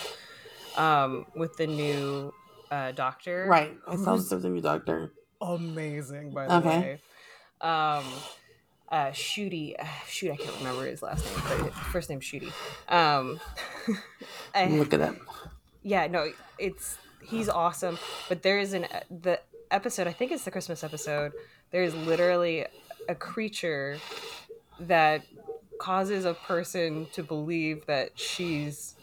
[0.77, 2.33] um, with the new
[2.70, 3.46] uh, Doctor.
[3.48, 3.75] Right.
[3.88, 5.12] I saw Who's there's new doctor.
[5.40, 6.79] amazing by the Okay.
[6.79, 6.92] way.
[7.62, 8.05] Um,
[8.90, 12.53] uh, Ncuti, uh, shoot, I can't remember his last name, but his first name Ncuti.
[12.90, 13.40] Um,
[14.55, 15.14] I- Look at that.
[15.83, 17.98] yeah no it's he's awesome
[18.29, 21.33] but there is an the episode i think it's the christmas episode
[21.72, 22.66] there is literally
[23.09, 23.99] a creature
[24.81, 25.23] that
[25.79, 28.95] causes a person to believe that she's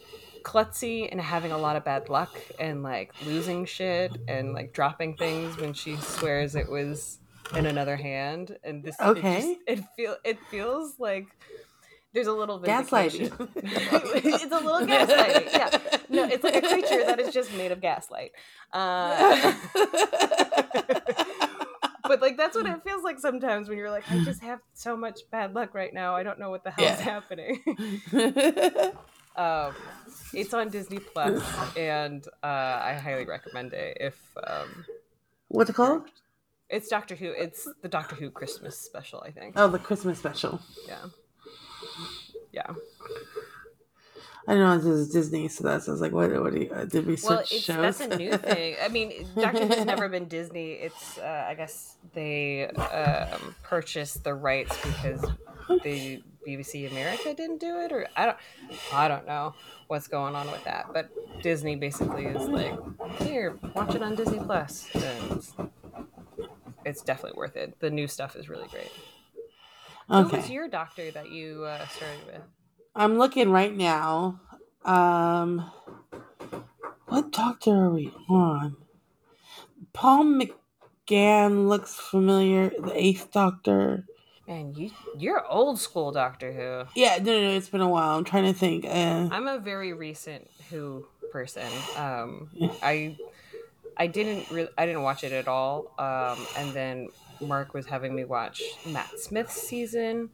[0.43, 5.15] klutzy and having a lot of bad luck and like losing shit and like dropping
[5.17, 7.19] things when she swears it was
[7.55, 8.57] in another hand.
[8.63, 9.57] And this it just- Okay.
[9.67, 11.27] it, feel it feels like
[12.13, 13.31] there's a little Gaslighting.
[13.57, 15.51] it's a little gaslighting.
[15.51, 15.77] Yeah.
[16.09, 18.31] No it's like a creature that is just made of gaslight.
[18.73, 19.53] Uh,
[22.09, 24.97] but like that's what it feels like sometimes when you're like i just have so
[24.97, 26.15] much bad luck right now.
[26.15, 27.21] I don't know what the hell's Yeah.
[27.21, 27.63] happening.
[29.35, 29.73] Um
[30.33, 31.41] it's on disney plus
[31.77, 34.83] and uh i highly recommend it if um
[35.47, 36.03] What's it called?
[36.69, 37.29] it's doctor who.
[37.31, 39.53] It's the doctor who christmas special i think.
[39.55, 40.59] Oh, the Christmas special.
[40.87, 41.05] yeah.
[42.51, 42.73] Yeah
[44.49, 46.31] I don't know this is Disney, so that's I was like, what?
[46.41, 47.97] What do you, uh, did we switch well it's shows?
[47.99, 51.97] that's a new thing i mean doctor who's never been disney it's uh, i guess
[52.13, 55.23] they um purchased the rights because
[55.83, 58.37] the bbc america didn't do it or i don't
[58.91, 59.53] i don't know
[59.87, 61.11] what's going on with that but
[61.43, 62.73] disney basically is like
[63.21, 64.89] here watch it on disney Plus.
[64.91, 65.47] plus and
[66.85, 68.91] it's definitely worth it the new stuff is really great
[70.11, 70.27] Okay.
[70.27, 72.41] who was your doctor that you uh, started with
[72.95, 74.41] I'm looking right now.
[74.83, 75.69] Um,
[77.07, 78.77] what doctor are we on?
[79.93, 82.69] Paul McGann looks familiar.
[82.69, 84.05] The Eighth Doctor.
[84.47, 88.17] man you you're old school doctor who Yeah, no, no, no, it's been a while.
[88.17, 88.85] I'm trying to think.
[88.85, 91.67] Uh, I'm a very recent Who person.
[91.97, 92.49] Um,
[92.81, 93.17] I
[93.97, 95.93] I didn't really, I didn't watch it at all.
[95.99, 97.09] Um, and then
[97.41, 100.29] Mark was having me watch Matt Smith's season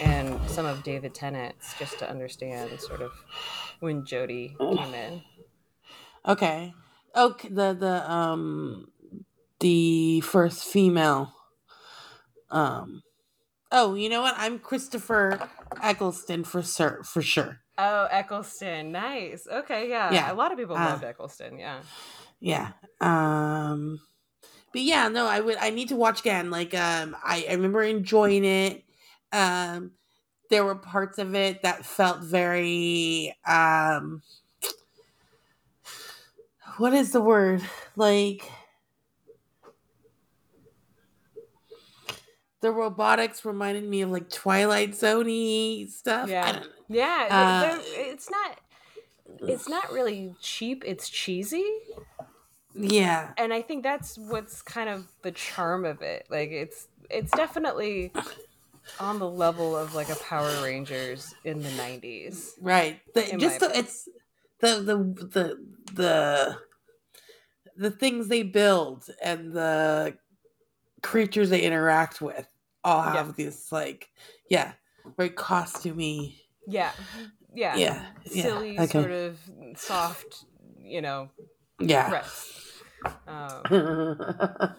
[0.00, 3.12] and some of David Tennant's just to understand sort of
[3.80, 5.22] when Jodie came in.
[6.26, 6.74] Okay.
[7.16, 7.48] Okay.
[7.48, 8.88] The the um
[9.60, 11.32] the first female.
[12.50, 13.02] Um.
[13.70, 14.34] Oh, you know what?
[14.38, 15.50] I'm Christopher
[15.82, 17.02] Eccleston for sure.
[17.02, 17.60] For sure.
[17.76, 19.46] Oh, Eccleston, nice.
[19.46, 21.58] Okay, yeah, Yeah, A lot of people uh, loved Eccleston.
[21.58, 21.80] Yeah.
[22.40, 22.72] Yeah.
[23.00, 24.00] Um.
[24.72, 25.56] But yeah, no, I would.
[25.56, 26.50] I need to watch again.
[26.50, 28.84] Like, um, I, I remember enjoying it.
[29.32, 29.92] Um,
[30.50, 34.22] there were parts of it that felt very um.
[36.78, 37.62] What is the word?
[37.96, 38.50] Like.
[42.60, 46.28] The robotics reminded me of like Twilight Zone stuff.
[46.28, 46.64] Yeah.
[46.88, 48.58] Yeah, Uh, it's not.
[49.42, 50.82] It's not really cheap.
[50.86, 51.64] It's cheesy,
[52.74, 53.32] yeah.
[53.36, 56.26] and I think that's what's kind of the charm of it.
[56.30, 58.10] Like it's it's definitely
[59.00, 62.54] on the level of like a Power Rangers in the '90s.
[62.60, 63.00] Right.
[63.14, 64.08] The, just the, it's
[64.60, 64.96] the the
[65.26, 66.58] the the
[67.76, 70.16] the things they build and the
[71.02, 72.48] creatures they interact with
[72.84, 73.12] all Yeah.
[73.12, 74.08] have these like
[74.50, 74.72] yeah
[75.16, 76.34] very costumey
[76.66, 76.92] Yeah,
[77.54, 79.38] yeah, yeah yeah silly okay sort of
[79.76, 80.44] soft,
[80.82, 81.30] you know,
[81.78, 82.82] yeah threats.
[83.26, 83.64] Um,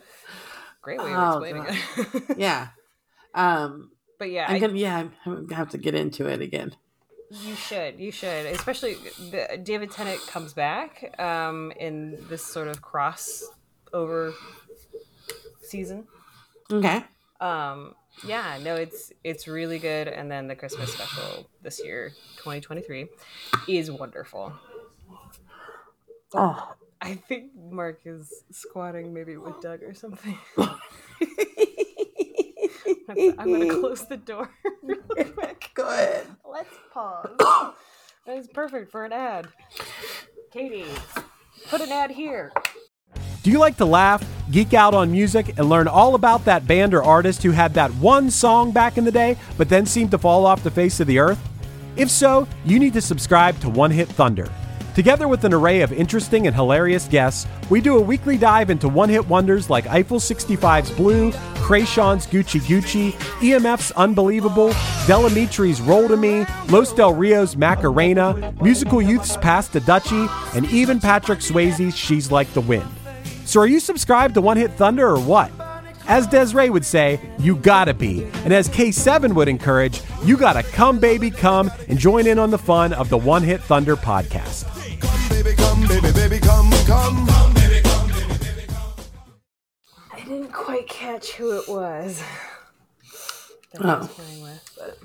[0.82, 1.76] great way of Oh, explaining God.
[1.98, 2.38] it.
[2.38, 2.68] yeah
[3.34, 6.76] um but yeah, I'm gonna yeah I'm, I'm gonna have to get into it again
[7.32, 8.00] You should.
[8.00, 8.48] You should.
[8.48, 8.96] Especially
[9.32, 13.44] the, David Tennant comes back um, in this sort of cross
[13.94, 14.34] over
[15.62, 16.08] season.
[16.72, 17.04] okay
[17.40, 17.94] Um,
[18.26, 20.08] yeah, no, it's it's really good.
[20.08, 23.08] And then the Christmas special this year, 2023,
[23.68, 24.52] is wonderful.
[26.34, 30.38] oh I think Mark is squatting maybe with Doug or something.
[33.38, 34.50] I'm gonna close the door
[34.84, 35.72] really quick.
[35.74, 37.30] go ahead Let's pause.
[38.26, 39.48] That is perfect for an ad.
[40.52, 40.86] Katie,
[41.68, 42.52] put an ad here.
[43.42, 46.94] Do you like to laugh, geek out on music, and learn all about that band
[46.94, 50.20] or artist who had that one song back in the day, but then seemed to
[50.20, 51.40] fall off the face of the earth?
[51.96, 54.48] If so, you need to subscribe to One Hit Thunder.
[54.96, 58.90] Together with an array of interesting and hilarious guests, we do a weekly dive into
[58.90, 64.70] one hit wonders like Eiffel 65's Blue, Kreayshawn's Gucci Gucci, EMF's Unbelievable,
[65.08, 70.66] Del Amitri's Roll to Me, Los Del Rio's Macarena, Musical Youth's Pass to Dutchie, and
[70.72, 72.90] even Patrick Swayze's She's Like the Wind.
[73.46, 75.52] So are you subscribed to One Hit Thunder or what?
[76.08, 78.24] As Des'ree would say, you gotta be.
[78.44, 82.58] And as K7 would encourage, you gotta come, baby, come and join in on the
[82.58, 84.66] fun of the One Hit Thunder podcast.
[85.90, 87.28] Come, baby, come, baby, baby, come, come.
[90.14, 92.22] I didn't quite catch who it was
[93.74, 94.98] that I was playing with, but.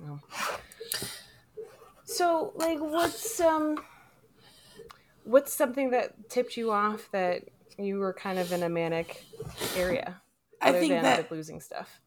[0.00, 0.20] no.
[2.04, 3.82] So, like, what's um,
[5.24, 7.42] what's something that tipped you off that
[7.76, 9.24] you were kind of in a manic
[9.76, 10.20] area,
[10.62, 12.00] I other think than that- losing stuff?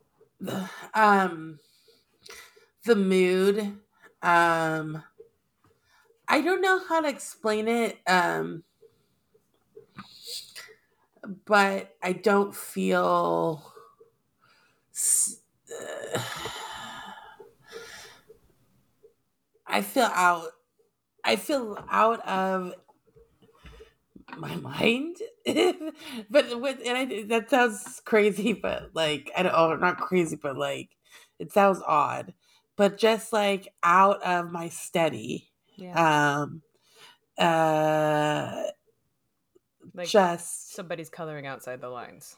[0.94, 1.60] um
[2.86, 3.78] the mood
[4.22, 5.04] um
[6.30, 8.64] i don't know how to explain it um
[11.46, 13.64] but i don't feel
[19.68, 20.48] i feel out
[21.24, 22.74] i feel out of
[24.38, 25.18] my mind.
[26.30, 30.58] But with and I, that sounds crazy but like i don't oh not crazy but
[30.58, 30.90] like
[31.40, 32.34] it sounds odd.
[32.76, 35.49] But just like out of my steady
[35.80, 36.62] Yeah, um
[37.38, 38.64] uh
[39.94, 42.36] like just somebody's coloring outside the lines.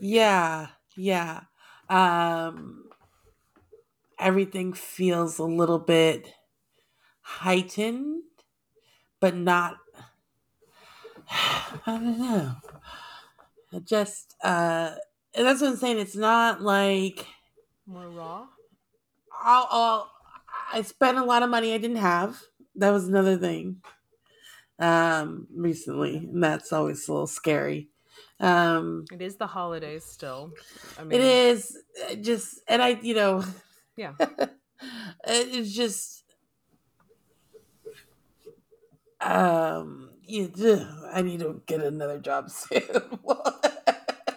[0.00, 1.40] yeah yeah
[1.88, 2.84] um
[4.18, 6.32] everything feels a little bit
[7.20, 8.22] heightened
[9.20, 9.76] but not
[11.30, 12.54] i don't know
[13.84, 14.94] just uh
[15.34, 17.26] and that's what i'm saying it's not like
[17.86, 18.46] more raw.
[19.42, 20.10] I'll, I'll,
[20.72, 22.40] I spent a lot of money I didn't have.
[22.76, 23.82] That was another thing.
[24.78, 27.88] Um, recently, and that's always a little scary.
[28.40, 30.52] Um, It is the holidays still.
[30.98, 31.78] I mean, it is
[32.10, 33.44] uh, just, and I, you know,
[33.96, 34.14] Yeah.
[35.26, 36.24] it's just,
[39.20, 43.20] um, you, ugh, I need to get another job soon.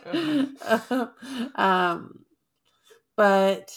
[1.56, 2.26] um,
[3.16, 3.74] but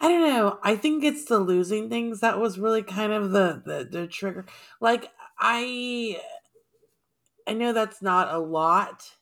[0.00, 0.58] I don't know.
[0.62, 4.46] I think it's the losing things that was really kind of the the, the trigger.
[4.80, 6.20] Like I
[7.46, 9.16] I know that's not a lot,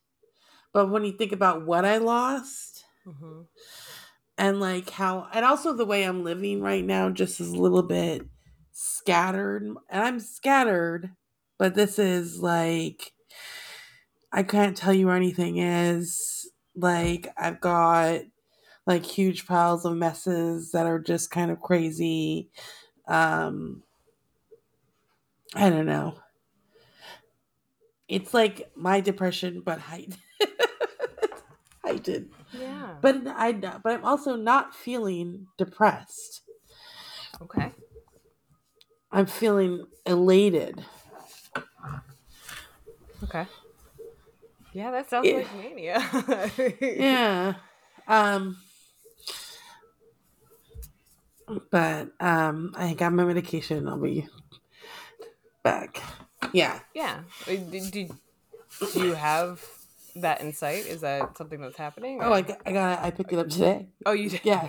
[0.73, 3.43] but when you think about what I lost hmm
[4.39, 7.83] and like how, and also the way I'm living right now, just is a little
[7.83, 8.23] bit
[8.73, 11.13] scattered, and I'm scattered,
[11.59, 13.13] but this is like,
[14.33, 16.51] I can't tell you where anything is.
[16.75, 18.23] Like, I've got
[18.89, 22.51] like huge piles of messes that are just kind of crazy.
[23.07, 23.85] Um,
[25.55, 26.19] I don't know.
[28.09, 30.17] It's like my depression, but height.
[31.85, 32.31] heightened.
[32.53, 32.97] Yeah.
[33.03, 36.43] But I, but I'm also not feeling depressed.
[37.43, 37.73] okay.
[39.13, 40.85] I'm feeling elated.
[43.25, 43.47] Okay.
[44.73, 45.35] Yeah, that sounds Yeah.
[45.35, 46.01] like mania.
[46.81, 47.55] Yeah.
[48.07, 48.57] Um.
[51.71, 53.89] But um, I got my medication.
[53.89, 54.29] I'll be
[55.63, 56.03] back.
[56.53, 56.81] Yeah.
[56.95, 57.21] Yeah.
[57.47, 58.13] Uh, Did, did,
[58.93, 59.65] do you have
[60.17, 60.87] that insight?
[60.87, 62.21] Is that something that's happening?
[62.23, 63.03] Oh, I got, I got.
[63.03, 63.89] I picked it up today.
[64.07, 64.41] Oh, you did.
[64.45, 64.69] Yeah.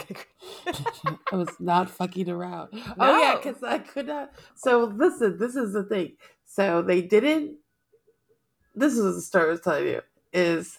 [1.32, 2.70] I was not fucking around.
[3.00, 4.32] Oh yeah, because I could not.
[4.56, 6.14] So listen, this is the thing.
[6.46, 7.58] So they didn't.
[8.76, 10.02] This is the story I was telling you.
[10.32, 10.78] Is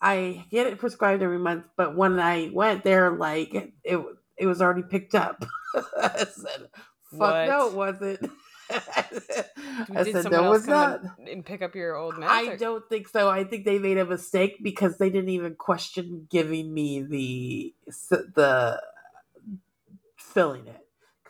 [0.00, 3.54] I get it prescribed every month, but when I went there, like
[3.84, 4.00] it,
[4.40, 5.44] it was already picked up.
[5.74, 6.68] I said,
[7.16, 8.30] "Fuck no, it wasn't."
[8.70, 12.28] I Did said, "No, it's not." and pick up your old meds?
[12.28, 13.28] I or- don't think so.
[13.28, 17.74] I think they made a mistake because they didn't even question giving me the
[18.34, 18.80] the
[20.16, 20.79] filling it.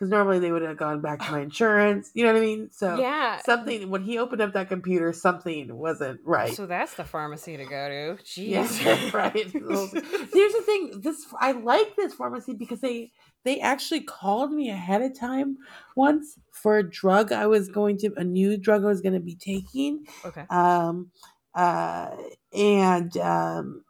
[0.01, 2.09] Because normally they would have gone back to my insurance.
[2.15, 2.69] You know what I mean?
[2.71, 3.39] So Yeah.
[3.45, 6.55] something when he opened up that computer, something wasn't right.
[6.55, 7.87] So that's the pharmacy to go
[8.17, 8.23] to.
[8.23, 8.83] Jeez.
[8.83, 9.35] Yeah, right.
[9.53, 11.01] Here's the thing.
[11.01, 13.11] This I like this pharmacy because they
[13.43, 15.57] they actually called me ahead of time
[15.95, 19.19] once for a drug I was going to a new drug I was going to
[19.19, 20.45] be taking Okay.
[20.49, 21.11] um,
[21.53, 22.09] uh,
[22.51, 23.83] and um,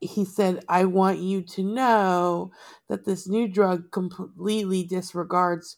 [0.00, 2.52] he said, I want you to know
[2.88, 5.76] that this new drug completely disregards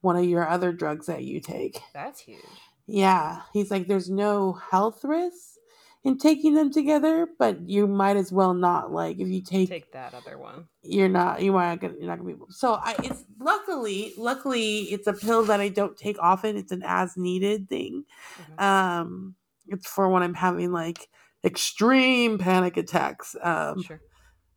[0.00, 1.80] one of your other drugs that you take.
[1.92, 2.40] That's huge.
[2.86, 3.42] Yeah.
[3.52, 5.58] He's like, there's no health risks
[6.04, 8.92] in taking them together, but you might as well not.
[8.92, 10.68] Like, if you take, Take that other one.
[10.84, 12.46] you're not, you might not gonna, you're not gonna be able.
[12.50, 16.56] So I, it's luckily, luckily, it's a pill that I don't take often.
[16.56, 18.04] It's an as needed thing.
[18.38, 18.62] Mhm.
[18.62, 19.34] Um,
[19.66, 21.08] it's for when I'm having like
[21.46, 23.34] extreme panic attacks.
[23.40, 24.00] Um, sure.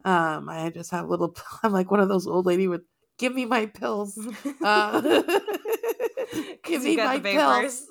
[0.04, 1.36] um, I just have little.
[1.64, 2.82] I'm like one of those old lady with
[3.18, 4.18] give me my pills.
[4.62, 5.02] Uh,
[6.64, 7.86] give me my the pills.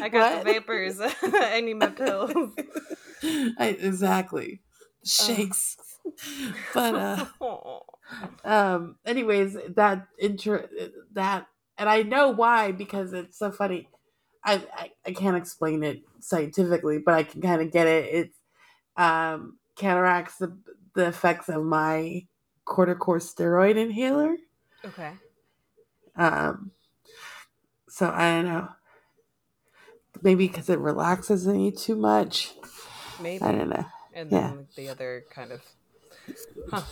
[0.00, 0.44] I got What?
[0.44, 1.00] the vapors.
[1.00, 2.32] I need my pills.
[3.58, 4.60] I, exactly
[5.04, 5.76] shakes.
[6.74, 7.26] but uh,
[8.44, 10.66] um anyways that intro
[11.12, 11.46] that
[11.78, 13.88] and i know why because it's so funny
[14.44, 18.38] I, I i can't explain it scientifically but i can kind of get it it's
[18.96, 20.56] um counteracts the
[20.94, 22.26] the effects of my
[22.66, 24.36] corticosteroid inhaler
[24.84, 25.12] okay.
[26.16, 26.70] um
[27.88, 28.68] so i don't know
[30.22, 32.52] maybe because it relaxes me too much
[33.20, 33.42] Maybe.
[33.42, 34.48] i don't know And yeah.
[34.48, 35.62] then the other kind of.
[36.70, 36.82] Huh.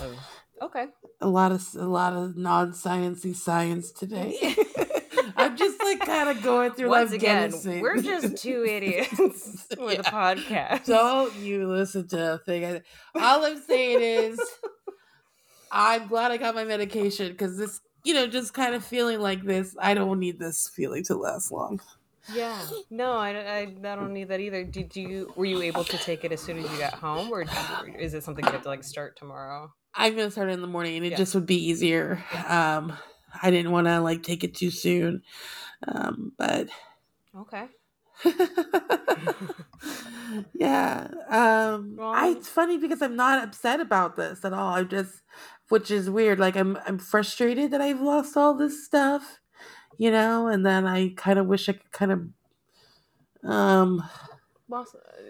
[0.00, 0.16] Um,
[0.62, 0.86] okay.
[1.20, 4.56] a lot of a lot of non-sciencey science today
[5.36, 9.16] i'm just like kind of going through Once life again, we're just two idiots
[9.78, 10.86] with a podcast.
[10.86, 12.80] Don't you listen to a thing.
[13.14, 14.40] All I'm saying is,
[15.70, 19.42] I'm glad I got my medication because this, you know, just kind of feeling like
[19.42, 21.80] this, I don't need this feeling to last long.
[22.32, 22.58] Yeah.
[22.90, 24.64] No, I, I, I don't need that either.
[24.64, 25.32] Did you?
[25.36, 27.52] Were you able to take it as soon as you got home, or did-
[28.00, 29.72] is it something you have to like start tomorrow?
[29.94, 31.16] I'm gonna start in the morning, and it Yeah.
[31.18, 32.22] just would be easier.
[32.48, 32.92] Um,
[33.42, 35.22] I didn't want to like take it too soon,
[35.86, 36.68] um, but
[37.34, 37.68] Okay.
[40.54, 41.08] yeah.
[41.28, 44.74] Um I, it's funny because I'm not upset about this at all.
[44.74, 45.22] I'm just
[45.68, 46.38] which is weird.
[46.38, 49.40] Like I'm I'm frustrated that I've lost all this stuff,
[49.98, 54.02] you know, and then I kind of wish I could kind of um
[54.68, 54.86] Well,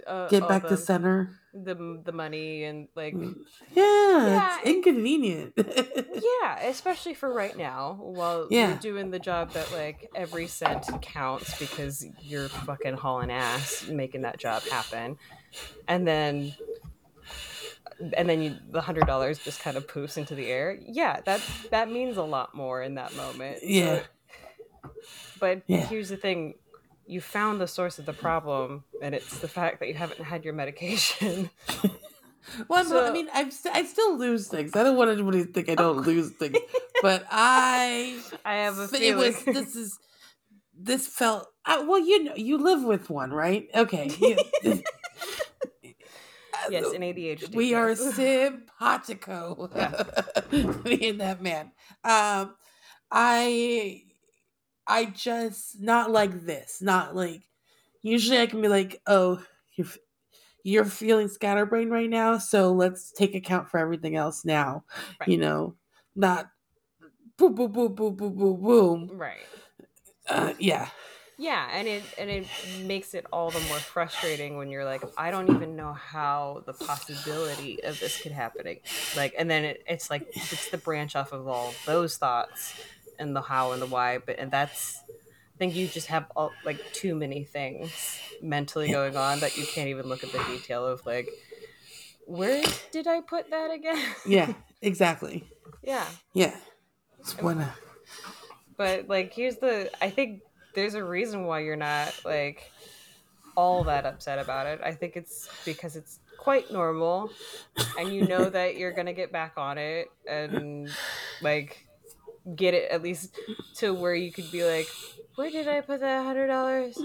[0.06, 1.38] uh, get back the, to center.
[1.64, 3.32] The the money and like Yeah,
[3.74, 5.54] Yeah, it's inconvenient.
[5.56, 8.68] yeah, especially for right now while Yeah.
[8.68, 14.22] you're doing the job that like every cent counts because you're fucking hauling ass making
[14.22, 15.16] that job happen,
[15.88, 16.54] and then
[18.16, 20.78] and then you, the hundred dollars just kind of poofs into the air.
[20.80, 21.40] Yeah, that
[21.70, 23.60] that means a lot more in that moment.
[23.60, 24.02] So- Yeah.
[25.40, 25.78] but Yeah.
[25.86, 26.54] here's the thing.
[27.06, 30.44] You found the source of the problem, and it's the fact that you haven't had
[30.44, 31.50] your medication.
[32.68, 34.76] Well, I'm, I mean, I'm st- I still lose things.
[34.76, 36.56] I don't want anybody to think I don't lose things,
[37.02, 39.16] but I I have a it feeling.
[39.16, 39.98] was this is
[40.72, 41.98] this felt uh, well.
[41.98, 43.66] You know, you live with one, right?
[43.74, 44.10] Okay.
[44.20, 44.38] You-
[46.70, 47.54] Yes, an ADHD.
[47.54, 49.68] we are simpatico.
[50.84, 51.72] Me and that man.
[52.04, 52.54] Um,
[53.10, 54.02] I,
[54.86, 56.82] I just not like this.
[56.82, 57.42] Not like.
[58.02, 59.44] Usually, I can be like, "Oh,
[59.76, 59.86] you're
[60.64, 64.84] you're feeling scatterbrained right now, so let's take account for everything else now."
[65.20, 65.28] Right.
[65.28, 65.76] You know,
[66.16, 66.50] not
[67.38, 69.12] boom, boom, boom, boom, boom, boom, boom.
[69.12, 69.50] Right.
[70.28, 70.90] Uh, yeah.
[71.38, 75.30] Yeah, and it and it makes it all the more frustrating when you're like, I
[75.30, 78.78] don't even know how the possibility of this could happen.
[79.12, 82.74] Like, and then it, it's like it's the branch off of all those thoughts
[83.18, 84.18] and the how and the why.
[84.18, 89.16] But and that's, I think you just have all, like too many things mentally going
[89.16, 91.28] on that you can't even look at the detail of like,
[92.26, 94.02] where did I put that again?
[94.26, 94.52] Yeah.
[94.82, 95.42] Exactly.
[95.82, 96.04] yeah.
[96.34, 96.54] Yeah.
[97.18, 97.74] Just wanna.
[98.24, 98.30] Uh,
[98.76, 99.90] but like, here's the.
[100.02, 100.42] I think
[100.74, 102.70] there's a reason why you're not like
[103.56, 104.80] all that upset about it.
[104.84, 107.30] I think it's because it's quite normal,
[107.98, 110.90] and you know that you're gonna get back on it and
[111.40, 111.85] like
[112.54, 113.34] get it at least
[113.76, 114.88] to where you could be like,
[115.34, 116.98] where did I put that hundred dollars?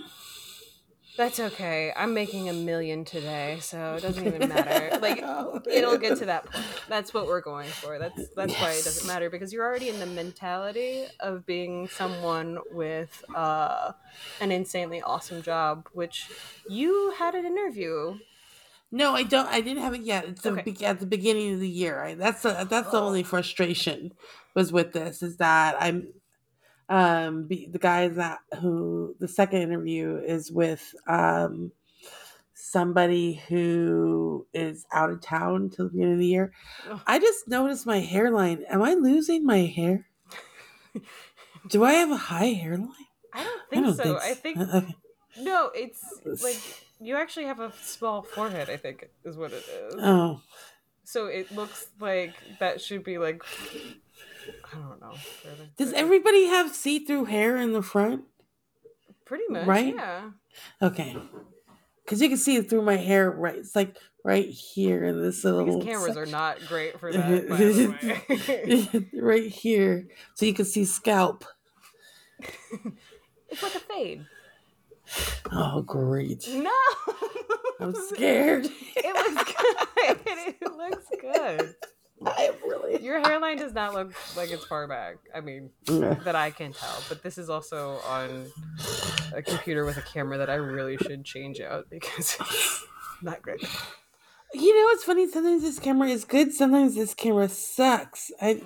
[1.18, 1.92] That's okay.
[1.96, 4.90] I'm making a million today, so it doesn't even matter.
[5.02, 5.24] Like
[5.68, 6.66] it'll get to that point.
[6.88, 7.98] That's what we're going for.
[7.98, 12.60] That's that's why it doesn't matter because you're already in the mentality of being someone
[12.72, 13.94] with uh,
[14.40, 16.30] an insanely awesome job, which
[16.70, 18.18] you had an interview.
[18.92, 19.48] No, I don't.
[19.48, 20.26] I didn't have it yet.
[20.26, 20.72] It's the Okay.
[20.72, 22.04] be- at the beginning of the year.
[22.04, 24.14] I, that's the that's the only frustration
[24.54, 26.10] was with this is that I'm
[26.90, 31.72] um be, the guy that who the second interview is with um
[32.54, 36.52] somebody who is out of town till the beginning of the year.
[36.90, 37.00] Ugh.
[37.08, 38.64] I just noticed my hairline.
[38.70, 40.08] Am I losing my hair?
[41.70, 42.90] Do I have a high hairline?
[43.34, 44.18] I don't think so.
[44.18, 44.36] I so.
[44.36, 44.96] think Uh, okay.
[45.40, 45.72] no.
[45.74, 46.04] It's
[46.44, 46.58] like
[47.02, 48.70] you actually have a small forehead.
[48.70, 49.96] I think is what it is.
[49.98, 50.42] Oh,
[51.04, 53.44] So it looks like that should be like
[54.74, 55.14] I don't know.
[55.78, 58.24] does everybody have see-through hair in the front?
[59.32, 59.96] pretty much right?
[59.96, 60.32] Yeah.
[60.82, 61.16] Okay.
[62.04, 63.56] Because you can see it through my hair, right?
[63.56, 65.80] It's like right here in this little.
[65.80, 67.48] These cameras are not great for that.
[67.50, 69.20] By the way.
[69.22, 71.46] right here, so you can see scalp.
[73.50, 74.26] it's like a fade.
[75.52, 76.48] Oh, great!
[76.48, 76.72] No.
[77.80, 78.68] I'm scared.
[78.96, 79.78] It looks good.
[80.64, 81.76] It looks good.
[82.26, 83.04] I am really.
[83.04, 85.16] Your hairline does not look like it's far back.
[85.34, 87.04] I mean, that I can tell.
[87.10, 88.48] But this is also on
[89.34, 92.86] a computer with a camera that I really should change out because it's
[93.22, 93.62] not great.
[94.54, 95.30] You know what's funny?
[95.30, 96.54] Sometimes this camera is good.
[96.54, 98.32] Sometimes this camera sucks.
[98.42, 98.62] I,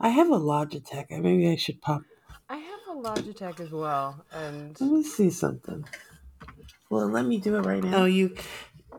[0.00, 1.10] I have a Logitech.
[1.10, 2.02] Maybe I should pop.
[2.52, 5.86] I have a Logitech as well, and Let me see something.
[6.90, 8.02] Well, let me do it right now.
[8.02, 8.36] Oh, you,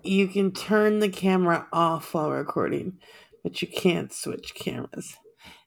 [0.01, 2.97] you can turn the camera off while recording,
[3.43, 5.17] but you can't switch cameras.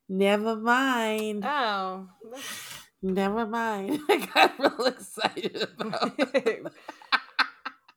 [0.09, 1.45] Never mind.
[1.47, 2.09] oh,
[3.03, 4.01] Never mind.
[4.09, 6.18] I got real excited about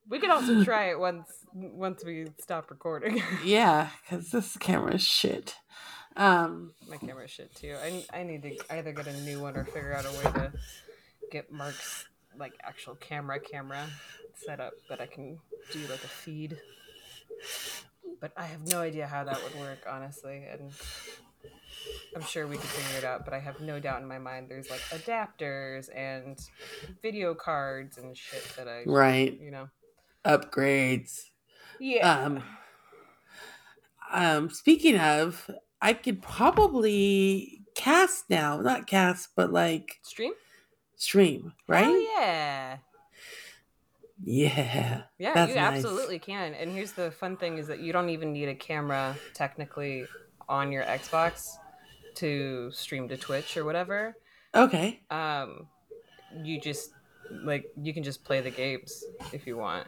[0.08, 3.24] we could also try it once once we stop recording.
[3.44, 5.56] Yeah, because this camera is shit.
[6.20, 7.78] Um, My camera shit too.
[7.82, 10.52] I, I need to either get a new one or figure out a way to
[11.32, 12.06] get Mark's
[12.38, 13.86] like actual camera camera
[14.36, 15.40] set up that I can
[15.72, 16.58] do like a feed.
[18.20, 20.74] But I have no idea how that would work, honestly, and
[22.14, 23.24] I'm sure we could figure it out.
[23.24, 26.38] But I have no doubt in my mind there's like adapters and
[27.02, 29.40] video cards and shit that I, right.
[29.42, 29.70] you know,
[30.26, 31.30] Upgrades.
[31.80, 32.26] yeah.
[32.26, 32.44] Um,
[34.12, 35.50] um, speaking of,
[35.82, 38.60] I could probably cast now.
[38.62, 40.34] Not cast, but like Stream,
[40.96, 41.88] stream, right?
[41.88, 42.78] Oh yeah.
[44.24, 45.04] Yeah.
[45.18, 45.78] Yeah, you nice.
[45.78, 46.54] absolutely can.
[46.54, 50.06] And here's the fun thing is that you don't even need a camera technically
[50.50, 51.56] on your Xbox
[52.16, 54.18] to stream to Twitch or whatever.
[54.54, 55.02] Okay.
[55.10, 55.68] Um
[56.44, 56.92] you just
[57.44, 59.88] like you can just play the games if you want.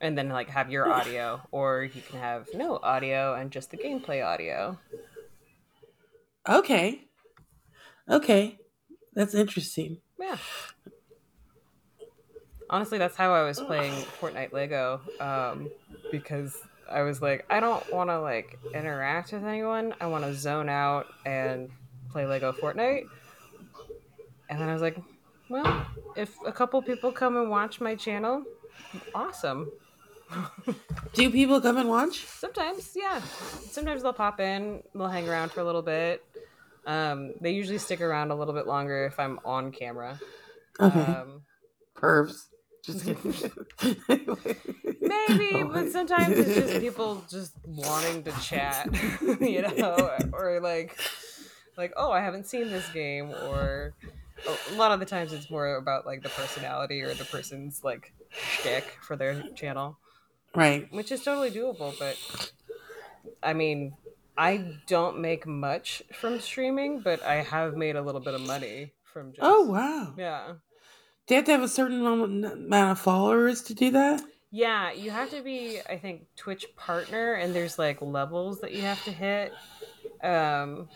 [0.00, 3.76] And then like have your audio or you can have no audio and just the
[3.76, 4.78] gameplay audio.
[6.48, 7.04] Okay.
[8.08, 8.58] Okay.
[9.14, 9.98] That's interesting.
[10.18, 10.38] Yeah.
[12.70, 15.00] Honestly, that's how I was playing Fortnite Lego.
[15.18, 15.68] Um,
[16.10, 16.56] because
[16.90, 19.94] I was like, I don't want to like interact with anyone.
[20.00, 21.70] I want to zone out and
[22.10, 23.04] play Lego Fortnite.
[24.48, 24.96] And then I was like,
[25.48, 25.86] well,
[26.16, 28.44] if a couple people come and watch my channel,
[29.14, 29.70] awesome.
[31.14, 32.24] Do people come and watch?
[32.26, 33.20] Sometimes, yeah.
[33.70, 36.24] Sometimes they'll pop in, they'll hang around for a little bit.
[36.86, 40.18] Um, they usually stick around a little bit longer if I'm on camera.
[40.78, 41.00] Okay.
[41.00, 41.42] Um,
[41.94, 42.46] Pervs.
[42.84, 43.34] Just kidding.
[45.00, 48.88] maybe, Oh, but sometimes it's just people just wanting to chat,
[49.40, 50.98] you know, or like,
[51.76, 53.94] like, oh, I haven't seen this game, or
[54.72, 58.12] a lot of the times it's more about like the personality or the person's like
[58.30, 59.98] shtick for their channel.
[60.54, 60.92] Right.
[60.92, 62.16] which is totally doable but
[63.42, 63.94] i mean
[64.36, 68.92] i don't make much from streaming but i have made a little bit of money
[69.04, 70.14] from just Oh wow.
[70.16, 70.54] yeah
[71.26, 74.22] Do you have to have a certain amount amount of followers to do that?
[74.50, 78.82] yeah you have to be i think twitch partner and there's like levels that you
[78.82, 79.52] have to hit
[80.24, 80.88] um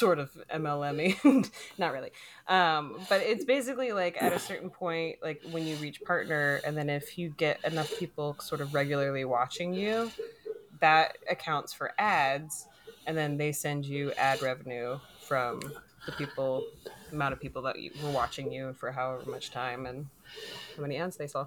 [0.00, 2.10] sort of mlm not really.
[2.48, 6.76] Um but it's basically like at a certain point like when you reach partner and
[6.76, 10.10] then if you get enough people sort of regularly watching you
[10.80, 12.66] that accounts for ads
[13.06, 15.60] and then they send you ad revenue from
[16.06, 16.64] the people
[17.12, 20.06] amount of people that you, were watching you for however much time and
[20.76, 21.46] how many ads they saw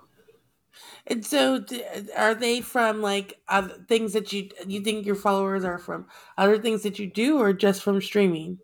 [1.08, 5.16] And so, d- uh, are they from like other things that you you think your
[5.16, 6.08] followers are from
[6.38, 8.60] other things that you do, or just from streaming?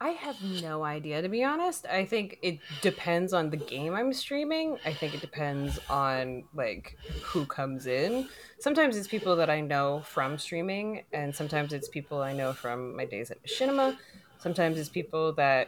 [0.00, 1.84] I have no idea to be honest.
[1.86, 4.78] I think it depends on the game I'm streaming.
[4.84, 8.28] I think it depends on like who comes in.
[8.60, 12.94] Sometimes it's people that I know from streaming and sometimes it's people I know from
[12.94, 13.96] my days at Machinima.
[14.38, 15.66] Sometimes it's people that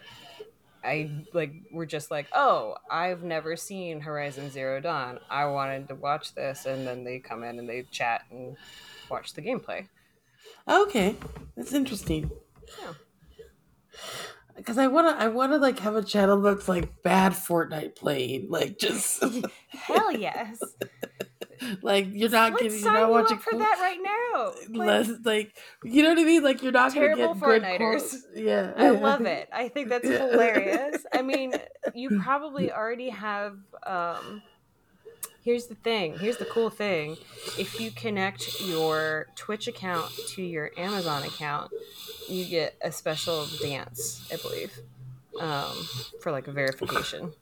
[0.85, 5.19] I like were just like, "Oh, I've never seen Horizon Zero Dawn.
[5.29, 8.57] I wanted to watch this." And then they come in and they chat and
[9.11, 9.89] watch the gameplay.
[10.69, 11.17] Okay,
[11.57, 12.31] that's interesting.
[12.81, 12.93] Yeah.
[14.57, 18.79] Because I wanna, I wanna like have a channel that's like bad Fortnite playing, like
[18.79, 19.23] just
[19.69, 20.61] Hell yes.
[21.83, 24.53] Like you're not Let's getting, you're not watching up for cool- that right now.
[24.79, 26.43] Like, less like you know what I mean.
[26.43, 27.37] Like you're not gonna get good.
[27.63, 28.11] Fortniters.
[28.11, 29.49] qual- yeah, I love it.
[29.53, 30.29] I think that's Yeah.
[30.31, 31.05] hilarious.
[31.13, 31.53] I mean,
[31.95, 33.57] you probably already have.
[33.87, 34.43] Um,
[35.43, 36.19] here's the thing.
[36.19, 37.17] Here's the cool thing.
[37.59, 41.73] If you connect your Twitch account to your Amazon account,
[42.29, 44.79] you get a special dance, I believe,
[45.41, 45.75] um,
[46.23, 47.33] for like a verification.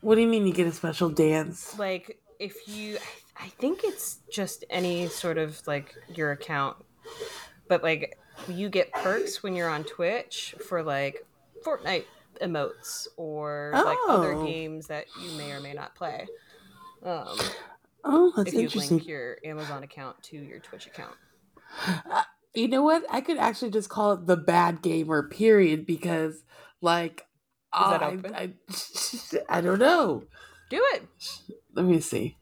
[0.00, 1.78] What do you mean you get a special dance?
[1.78, 2.98] Like if you,
[3.36, 6.76] I think it's just any sort of like your account,
[7.68, 8.18] but like
[8.48, 11.24] you get perks when you're on Twitch for like
[11.64, 12.04] Fortnite
[12.40, 14.44] emotes or like other Oh.
[14.46, 16.26] games that you may or may not play.
[17.02, 17.38] Um,
[18.04, 18.96] Oh, that's if you interesting.
[18.98, 21.14] link your Amazon account to your Twitch account.
[22.54, 23.04] You know what?
[23.10, 26.42] I could actually just call it the bad gamer period because,
[26.80, 27.24] like,
[27.72, 28.18] I.
[28.34, 28.52] I,
[29.48, 30.24] I don't know.
[30.68, 31.08] Do it.
[31.74, 32.36] Let me see.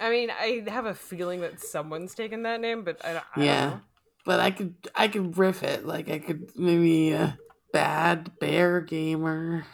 [0.00, 3.44] I mean, I have a feeling that someone's taken that name, but I don't, I
[3.44, 3.78] yeah,
[4.24, 5.86] but I could, I could riff it.
[5.86, 7.32] Like, I could maybe uh,
[7.72, 9.64] bad bear gamer.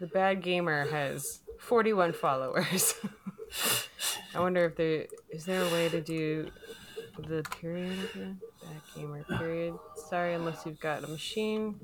[0.00, 2.94] The bad gamer has 41 followers.
[4.34, 6.50] I wonder if there is there a way to do
[7.18, 8.40] the period again?
[8.62, 9.74] Bad gamer period.
[10.08, 11.78] Sorry, unless you've got a machine.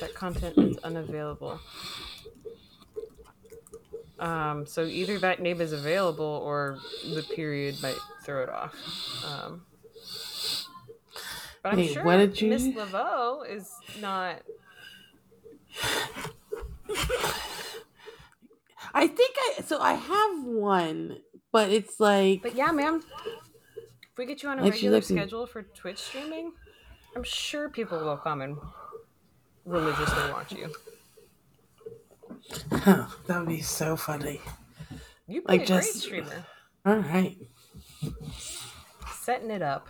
[0.00, 1.60] That content is unavailable.
[4.20, 6.78] Um, so either that name is available or
[7.14, 8.74] the period might throw it off.
[9.26, 9.62] Um,
[11.62, 14.42] but I'm Wait, sure what did you- Miss Laveau is not
[18.92, 21.18] I think I so I have one,
[21.52, 23.02] but it's like But yeah, ma'am.
[23.76, 26.52] If we get you on a Actually, regular schedule for Twitch streaming,
[27.14, 28.56] I'm sure people will come and
[29.64, 30.72] religiously watch you.
[32.70, 34.40] That would be so funny.
[35.26, 36.46] You'd be Like a just- great streamer.
[36.86, 37.36] All right.
[39.22, 39.88] Setting it up.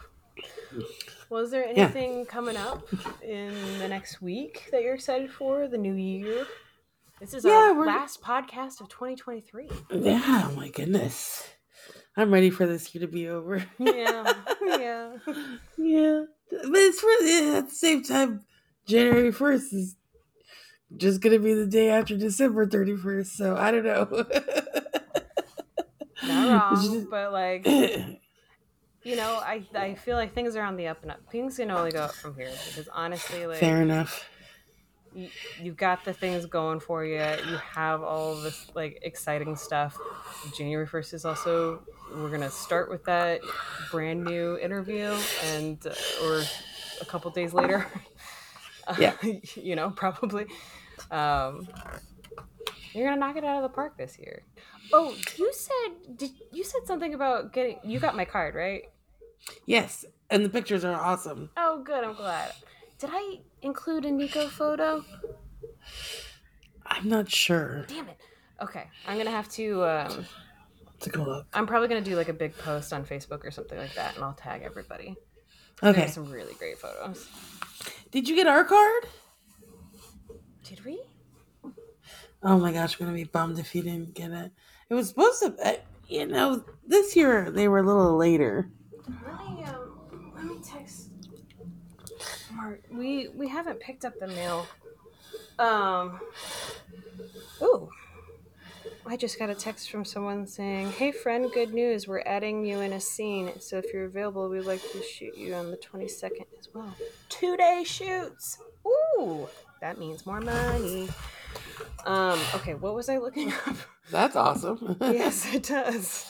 [1.29, 1.85] Well, is there Yeah.
[1.85, 2.89] anything coming up
[3.23, 5.69] in the next week that you're excited for?
[5.69, 6.47] The new year?
[7.21, 9.69] This is Yeah, our we're- last podcast of 2023.
[9.91, 11.47] Yeah, oh my goodness.
[12.17, 13.65] I'm ready for this year to be over.
[13.79, 14.33] Yeah,
[14.63, 15.17] yeah.
[15.79, 16.25] yeah.
[16.51, 18.45] But it's really at the same time,
[18.87, 19.97] January 1st is
[20.97, 24.25] just gonna be the day after December 31st, so I don't know.
[26.27, 27.67] Not wrong, just- but like,
[29.03, 31.21] you know, I, I feel like things are on the up and up.
[31.31, 34.29] Things can only go up from here because honestly, like, Fair enough.
[35.15, 35.29] you,
[35.63, 37.15] you've got the things going for you.
[37.19, 39.97] You have all this like exciting stuff.
[40.57, 41.81] January first is also
[42.15, 43.41] we're gonna start with that
[43.91, 45.17] brand new interview,
[45.47, 46.43] and uh, or
[47.01, 47.87] a couple days later.
[48.99, 49.15] Yeah.
[49.55, 50.47] you know, probably.
[51.11, 51.69] Um,
[52.93, 54.43] you're gonna knock it out of the park this year.
[54.93, 57.79] Oh, you said did you said something about getting?
[57.85, 58.83] You got my card right?
[59.67, 60.05] Yes.
[60.31, 61.51] and the pictures are awesome.
[61.57, 62.05] Oh, good.
[62.05, 62.53] I'm glad.
[62.99, 65.05] Did I include a Nico photo?
[66.87, 67.85] I'm not sure.
[67.89, 68.19] Damn it.
[68.61, 69.85] Okay, I'm gonna have to.
[69.85, 70.27] Um,
[71.01, 71.47] Take a look.
[71.55, 74.25] I'm probably gonna do like a big post on Facebook or something like that, and
[74.25, 75.17] I'll tag everybody.
[75.83, 76.09] Okay.
[76.09, 77.27] some really great photos.
[78.11, 79.07] Did you get our card?
[80.71, 81.03] Did we?
[82.45, 84.53] Oh my gosh, I'm gonna be bummed if you didn't get it.
[84.89, 85.57] It was supposed to.
[85.61, 88.71] Uh, you know, this year they were a little later.
[89.27, 91.11] Let me um, let me text.
[92.55, 94.65] Mark, we we haven't picked up the mail.
[95.59, 96.21] Um.
[97.63, 97.91] Ooh.
[99.05, 102.07] I just got a text from someone saying, "Hey friend, good news.
[102.07, 103.59] We're adding you in a scene.
[103.59, 106.95] So if you're available, we'd like to shoot you on the 22nd as well.
[107.29, 108.59] Two day shoots.
[108.87, 109.49] Ooh,
[109.81, 111.09] that means more money."
[112.05, 112.39] Um.
[112.55, 113.77] Okay, what was I looking up?
[114.11, 114.97] That's awesome.
[115.01, 116.27] yes, it does.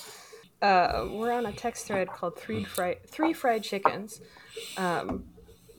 [0.61, 4.21] Uh, we're on a text thread called Three Fried Three Fried Chickens,
[4.77, 5.25] um,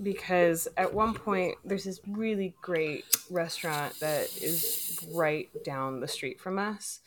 [0.01, 6.39] because at one point there's this really great restaurant that is right down the street
[6.39, 6.99] from us.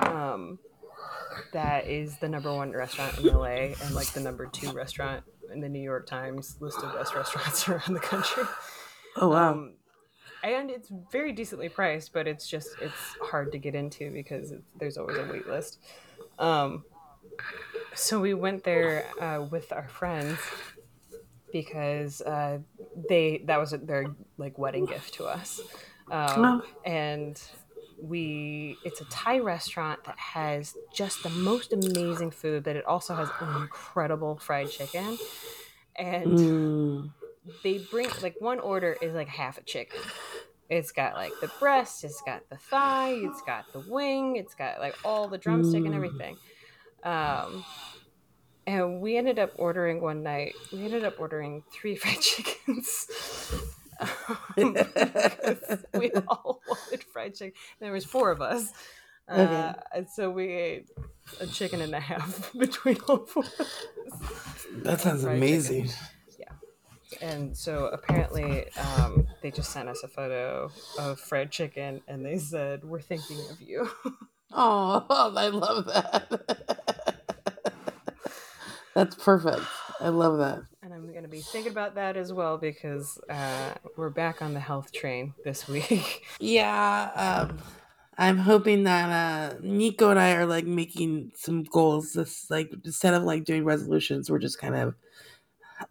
[0.00, 0.58] Um,
[1.52, 5.60] that is the number one restaurant in LA and like the number two restaurant in
[5.60, 8.44] the New York Times list of best restaurants around the country.
[9.16, 9.52] oh wow.
[9.52, 9.74] Um,
[10.42, 14.66] and it's very decently priced, but it's just it's hard to get into because it's,
[14.74, 15.78] there's always a wait list.
[16.38, 16.86] Um,
[17.94, 20.52] so we went there uh, with our friends
[21.50, 22.60] because uh,
[22.94, 25.64] they that was their like wedding gift to us,
[26.10, 27.42] um, and
[27.98, 33.14] we it's a Thai restaurant that has just the most amazing food, but it also
[33.14, 35.20] has incredible fried chicken,
[35.96, 37.10] and Mm.
[37.62, 40.00] They bring like one order is like half a chicken.
[40.70, 44.80] It's got like the breast, it's got the thigh, it's got the wing, it's got
[44.80, 45.96] like all the drumstick and Mm.
[45.96, 46.38] everything.
[47.04, 47.64] Um,
[48.66, 50.54] and we ended up ordering one night.
[50.70, 53.06] We ended up ordering three fried chickens.
[54.56, 54.76] Um,
[55.94, 57.52] we all wanted fried chicken.
[57.80, 58.70] There was four of us,
[59.28, 59.74] uh, Okay.
[59.92, 60.86] and so we ate
[61.40, 63.42] a chicken and a half between all four.
[63.42, 64.66] of us.
[64.84, 65.90] That sounds amazing.
[67.20, 72.38] And so apparently, um, they just sent us a photo of fried chicken, and they
[72.38, 73.88] said, "We're thinking of you."
[74.50, 75.04] Oh,
[75.36, 76.30] I love that.
[78.94, 79.60] That's perfect.
[80.00, 80.60] I love that.
[80.82, 84.54] and I'm going to be thinking about that as well because uh, we're back on
[84.54, 86.24] the health train this week.
[86.40, 87.58] Yeah, um,
[88.16, 92.14] I'm hoping that uh, Nico and I are like making some goals.
[92.14, 94.94] This like instead of like doing resolutions, we're just kind of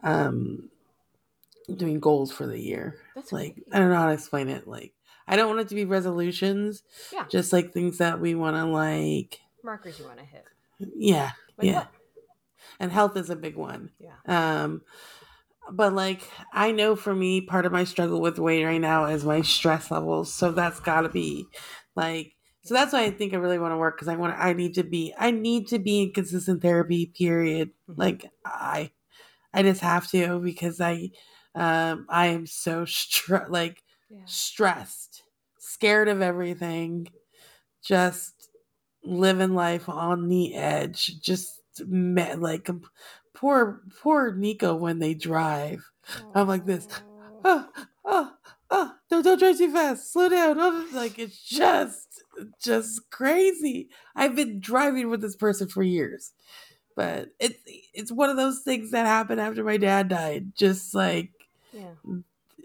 [0.03, 0.70] um
[1.76, 2.97] doing goals for the year.
[3.15, 3.61] That's like.
[3.72, 4.68] I don't know how to explain it.
[4.68, 4.93] Like
[5.28, 8.65] I don't want it to be resolutions, yeah, just like things that we want to
[8.65, 9.39] like.
[9.63, 10.45] markers you want to hit.
[10.95, 11.91] Yeah, Like yeah, what?
[12.80, 13.91] and health is a big one.
[13.99, 14.13] Yeah.
[14.61, 14.82] Um,
[15.72, 16.22] but like
[16.53, 19.91] I know for me, part of my struggle with weight right now is my stress
[19.91, 20.34] levels.
[20.34, 21.45] So that's got to be
[21.95, 22.34] like.
[22.63, 24.38] So that's why I think I really want to work because I want.
[24.38, 25.13] I need to be.
[25.18, 27.05] I need to be in consistent therapy.
[27.05, 27.72] Period.
[27.89, 27.97] Mhm.
[27.97, 28.91] Like I,
[29.53, 31.11] I just have to because I,
[31.56, 34.20] um, I am so stre- like Yeah.
[34.26, 35.24] stressed,
[35.60, 37.08] scared of everything,
[37.84, 38.50] just
[39.04, 41.20] living life on the edge.
[41.22, 42.70] Just me- like
[43.34, 45.84] poor, poor Nico when they drive.
[46.34, 46.88] I'm like this.
[47.43, 47.68] Oh,
[48.06, 48.32] oh,
[48.70, 48.93] oh!
[49.10, 50.12] Don't don't drive too fast.
[50.12, 50.58] Slow down.
[50.93, 52.24] Like it's just,
[52.62, 53.89] just crazy.
[54.16, 56.34] I've been driving with this person for years,
[56.95, 57.62] but it's
[57.93, 60.54] it's one of those things that happened after my dad died.
[60.56, 61.32] Just like
[61.78, 61.95] Yeah.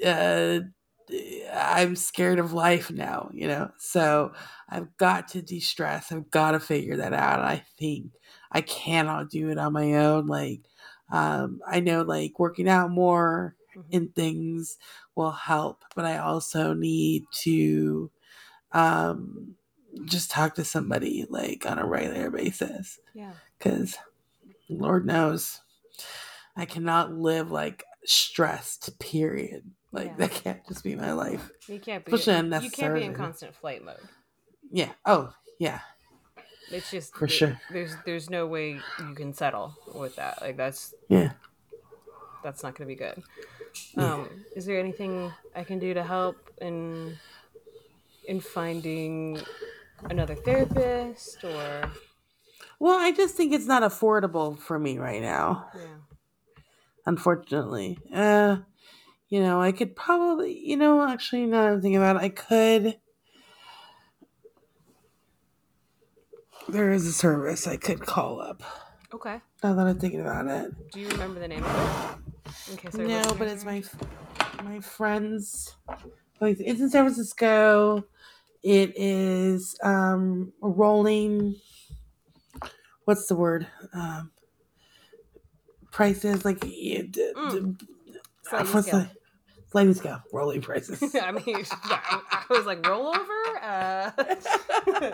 [0.04, 0.60] uh,
[1.52, 3.70] I'm scared of life now, you know.
[3.78, 4.32] So
[4.68, 6.10] I've got to de-stress.
[6.12, 7.40] I've got to figure that out.
[7.40, 8.12] I think
[8.50, 10.26] I cannot do it on my own.
[10.26, 10.62] Like,
[11.10, 13.84] um, I know like working out more Mhm.
[13.92, 14.78] and things
[15.14, 18.10] will help, but I also need to
[18.72, 19.56] um,
[20.04, 23.32] just talk to somebody like on a regular basis Yeah.
[23.58, 23.96] because
[24.68, 25.60] Lord knows
[26.56, 28.98] I cannot live like stressed.
[28.98, 29.70] Period.
[29.92, 30.16] Like Yeah.
[30.18, 31.50] that can't just be my life.
[31.68, 32.12] You can't be.
[32.12, 34.00] Especially you can't be in constant flight mode.
[34.70, 34.92] Yeah.
[35.04, 35.80] Oh yeah.
[36.70, 37.60] It's just For there- sure.
[37.70, 40.40] There's there's no way you can settle with that.
[40.40, 41.32] Like that's Yeah.
[42.42, 43.22] that's not going to be good.
[43.96, 44.14] Yeah.
[44.14, 47.18] Um, is there anything I can do to help in
[48.26, 49.40] in finding
[50.10, 51.90] another therapist or
[52.78, 55.68] Well, I just think it's not affordable for me right now.
[55.74, 55.82] yeah?
[57.06, 57.98] Unfortunately.
[58.12, 58.58] Uh,
[59.28, 62.28] you know, I could probably, you know, actually, now that I'm thinking about it, I
[62.28, 62.98] could.
[66.68, 68.62] There is a service I could call up.
[69.12, 69.40] Okay.
[69.62, 70.72] Now that I'm thinking about it.
[70.92, 72.20] Do you remember the name of
[72.68, 72.70] it?
[72.70, 73.82] In case our No, but it's my
[74.62, 75.76] my friends.
[76.40, 78.04] like, It's in San Francisco.
[78.62, 81.56] It is um rolling.
[83.04, 83.66] What's the word?
[83.92, 84.30] Um,
[85.92, 87.12] prices like Mm.
[87.12, 87.32] d-
[88.44, 89.00] Sliding what's scale.
[89.00, 89.10] the
[89.70, 90.22] sliding scale?
[90.32, 91.14] Rolling prices.
[91.22, 91.44] I mean,
[91.90, 93.62] yeah, I was like rollover.
[93.62, 95.12] Uh,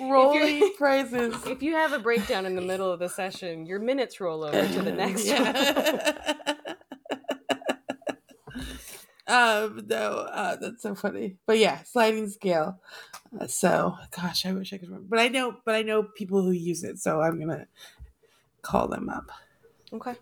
[0.00, 1.34] rolling prices.
[1.46, 4.66] if you have a breakdown in the middle of the session, your minutes roll over
[4.66, 5.44] to the next one.
[5.44, 6.54] Yeah.
[9.26, 11.36] um, no, uh, that's so funny.
[11.46, 12.80] But yeah, sliding scale.
[13.40, 15.06] Uh, so, gosh, I wish I could remember.
[15.08, 17.66] But I know, but I know people who use it, so I'm gonna
[18.62, 19.30] call them up.
[19.94, 20.16] Okay.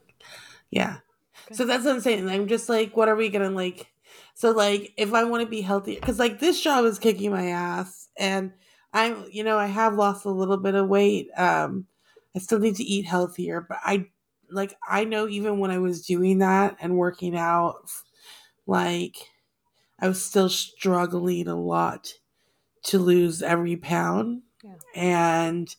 [0.71, 0.99] Yeah.
[1.47, 1.55] Okay.
[1.55, 2.29] So that's what I'm saying.
[2.29, 3.93] I'm just like, what are we gonna like?
[4.35, 7.49] So like, if I want to be healthy, because like this job is kicking my
[7.49, 8.53] ass, and
[8.93, 11.29] I'm, you know, I have lost a little bit of weight.
[11.37, 11.87] Um,
[12.35, 14.09] I still need to eat healthier, but I
[14.51, 17.91] like I know even when I was doing that and working out,
[18.67, 19.17] like
[20.01, 22.15] I was still struggling a lot
[22.85, 24.77] to lose every pound, Yeah.
[24.95, 25.75] and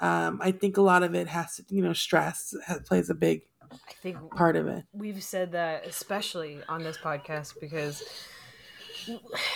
[0.00, 3.14] um, I think a lot of it has to, you know, stress has, plays a
[3.14, 4.84] big I think part of it.
[4.92, 8.02] we've said that especially on this podcast because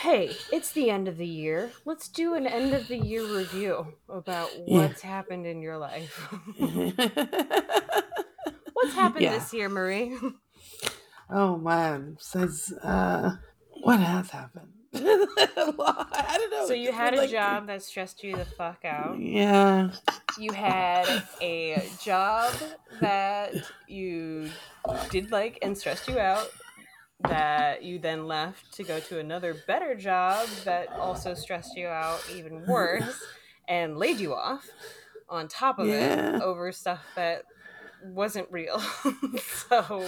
[0.03, 3.87] hey it's the end of the year let's do an end of the year review
[4.09, 4.87] about Yeah.
[4.87, 6.29] what's happened in your life
[8.73, 9.33] what's happened Yeah.
[9.33, 10.17] this year marie
[11.31, 13.37] oh man, says uh,
[13.83, 14.73] what has happened?
[14.95, 16.67] I don't know.
[16.67, 19.91] so you had a like- job that stressed you the fuck out Yeah.
[20.39, 22.53] you had a job
[23.01, 23.55] that
[23.89, 24.51] you
[25.11, 26.49] did like and stressed you out
[27.29, 32.21] that you then left to go to another better job that also stressed you out
[32.35, 33.23] even worse
[33.69, 34.69] and laid you off
[35.29, 36.37] on top of Yeah.
[36.37, 37.45] it over stuff that
[38.05, 38.79] wasn't real
[39.71, 40.05] so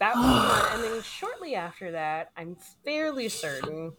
[0.00, 3.92] that one and then shortly after that i'm fairly certain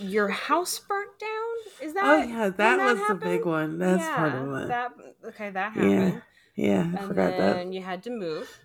[0.00, 3.78] your house burnt down is that Oh yeah, that was the big one.
[3.78, 4.68] That's part of it.
[4.68, 4.92] That
[5.26, 6.22] okay, that Yeah, happened.
[6.54, 8.60] yeah, I and forgot then you had to move.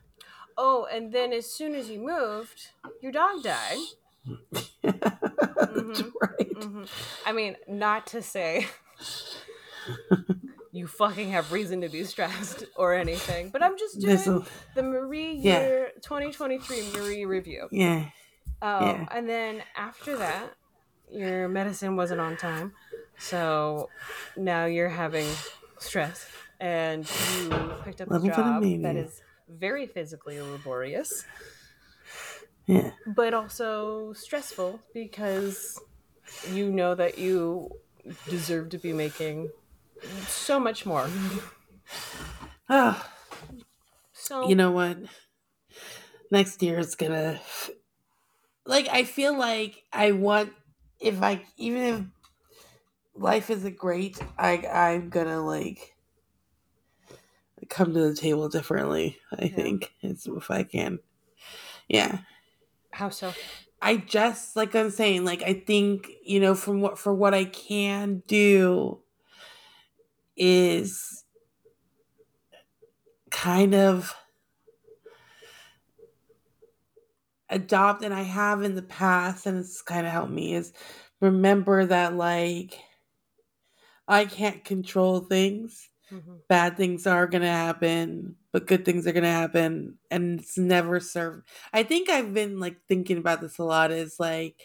[0.58, 2.70] Oh, and then as soon as you moved,
[3.02, 3.78] your dog died.
[4.84, 5.20] that.
[5.74, 6.12] Mhm.
[6.22, 6.54] right.
[6.54, 6.84] hmm
[7.26, 8.68] I mean, not to say
[10.74, 14.46] you fucking have reason to be stressed or anything, but I'm just doing This'll-
[14.76, 15.60] the Marie Yeah.
[15.62, 17.68] year 2023 Marie review.
[17.72, 18.10] yeah.
[18.62, 19.06] Oh, Yeah.
[19.12, 20.54] and then after that,
[21.12, 22.74] your medicine wasn't on time.
[23.20, 23.90] So
[24.36, 25.30] now you're having
[25.78, 26.26] stress
[26.60, 27.08] and
[27.38, 27.50] you
[27.84, 31.24] picked up a Little bit of job that is very physically laborious,
[32.66, 32.92] Yeah.
[33.06, 35.80] but also stressful because
[36.50, 37.70] you know that you
[38.30, 39.50] deserve to be making
[40.28, 41.08] so much more.
[42.70, 43.10] Oh,
[44.14, 44.98] So you know what?
[46.32, 47.40] Next year it's gonna
[48.66, 50.54] like I feel like I want
[51.00, 52.06] if I even if
[53.16, 55.96] life isn't great, I I'm gonna like
[57.70, 59.20] come to the table differently.
[59.32, 59.50] I Yeah.
[59.50, 61.00] think it's if I can.
[61.90, 62.22] Yeah.
[62.92, 63.36] how so?
[63.82, 67.46] I just like I'm saying, like I think you know from what for what I
[67.46, 69.03] can do
[70.38, 71.24] is
[73.32, 74.16] kind of
[77.50, 80.74] adopt, and I have in the past, and it's kind of helped me is
[81.22, 82.80] remember that like
[84.08, 85.90] I can't control things.
[86.12, 86.42] Mhm.
[86.48, 91.48] Bad things are gonna happen, but good things are gonna happen, and it's never served.
[91.74, 93.92] I think I've been like thinking about this a lot.
[93.92, 94.62] Is like,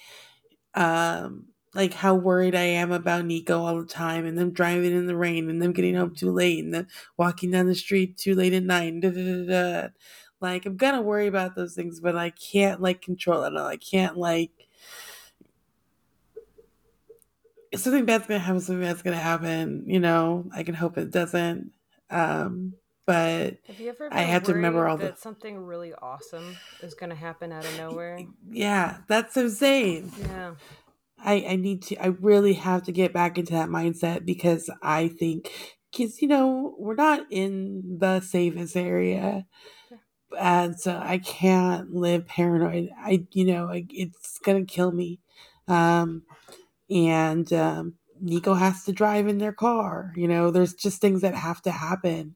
[0.74, 5.06] um, like how worried I am about Nico all the time, and them driving in
[5.06, 8.34] the rain, and them getting home too late, and them walking down the street too
[8.34, 8.92] late at night.
[8.92, 9.46] And da, da,
[9.82, 9.88] da.
[10.40, 13.56] Like I'm gonna worry about those things, but I can't like control it.
[13.56, 13.66] All.
[13.66, 14.50] I can't like.
[17.70, 19.84] If something bad's gonna happen, something bad's gonna happen.
[19.86, 21.72] You know, I can hope it doesn't.
[22.10, 26.56] Um, but Have you ever I have to remember all the- that something really awesome
[26.82, 28.20] is going to happen out of nowhere?
[28.50, 30.12] yeah, that's insane.
[30.20, 30.54] Yeah.
[31.24, 35.08] I, I need to, I really have to get back into that mindset because I
[35.08, 35.50] think,
[35.90, 39.46] because, you know, we're not in the safest area.
[40.38, 42.90] And so I can't live paranoid.
[42.98, 45.20] I, you know, I, it's going to kill me.
[45.66, 46.22] Um,
[46.90, 50.12] and, um, Nico has to drive in their car.
[50.16, 52.34] You know, there's just things that have to happen.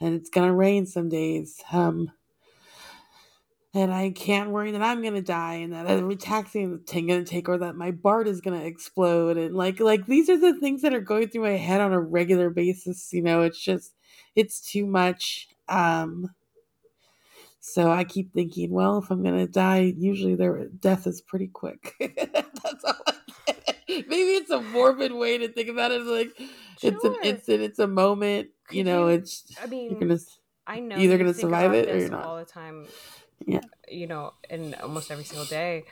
[0.00, 1.60] And it's going to rain some days.
[1.72, 2.10] Um,
[3.72, 7.48] and I can't worry that I'm gonna die and that every taxi I'm gonna take
[7.48, 10.94] or that my BART is gonna explode and like like these are the things that
[10.94, 13.12] are going through my head on a regular basis.
[13.12, 13.94] You know, it's just
[14.34, 15.48] it's too much.
[15.68, 16.30] Um,
[17.60, 21.94] so I keep thinking, well, if I'm gonna die, usually their death is pretty quick.
[22.00, 22.94] That's all.
[23.06, 23.14] I
[23.88, 26.02] Maybe it's a morbid way to think about it.
[26.02, 26.30] Like
[26.82, 27.22] it's an Sure.
[27.22, 28.48] instant, it's a moment.
[28.70, 30.18] you know, you- it's I mean, you're gonna.
[30.66, 32.24] I know either gonna survive it or you're not.
[32.24, 32.86] all the time.
[33.46, 33.60] Yeah.
[33.88, 35.84] You know, and almost every single day.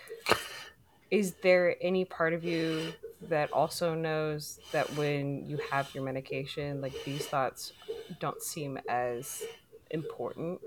[1.11, 2.93] Is there any part of you
[3.23, 7.73] that also knows that when you have your medication, like these thoughts
[8.21, 9.43] don't seem as
[9.91, 10.61] important?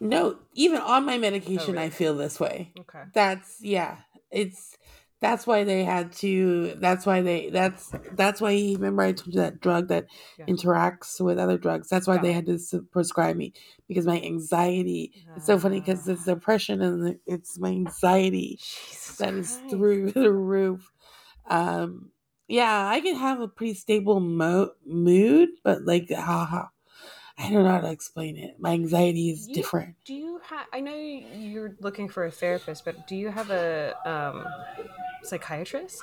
[0.00, 1.90] No, even on my medication, oh, I really?
[1.90, 2.72] feel this way.
[2.78, 3.02] Okay.
[3.12, 3.98] That's yeah.
[4.30, 4.76] It's
[5.20, 6.74] that's why they had to.
[6.80, 7.50] That's why they.
[7.50, 8.52] That's that's why.
[8.74, 10.06] Remember, I told you that drug that
[10.38, 10.46] Yeah.
[10.46, 11.88] interacts with other drugs.
[11.88, 12.22] That's why Yeah.
[12.22, 12.58] they had to
[12.92, 13.52] prescribe me
[13.88, 15.12] because my anxiety.
[15.36, 16.34] It's so funny because it's Ah.
[16.34, 19.70] depression and it's my anxiety Jesus that is Christ.
[19.70, 20.92] through the roof.
[21.50, 22.10] Um,
[22.46, 26.66] yeah, I can have a pretty stable mo- mood, but like, haha,
[27.38, 28.56] I don't know how to explain it.
[28.58, 29.94] My anxiety is You- different.
[30.04, 30.66] Do you have?
[30.72, 34.44] I know you're looking for a therapist, but do you have a um,
[35.22, 36.02] psychiatrist?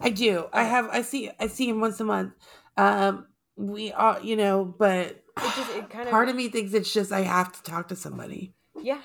[0.00, 0.46] I do.
[0.52, 0.88] I have.
[0.90, 1.30] I see.
[1.38, 2.32] I see him once a month.
[2.76, 3.26] Um,
[3.56, 6.92] we are, you know, but It just it kind of part of me thinks it's
[6.92, 8.54] just I have to talk to somebody.
[8.80, 9.00] Yeah.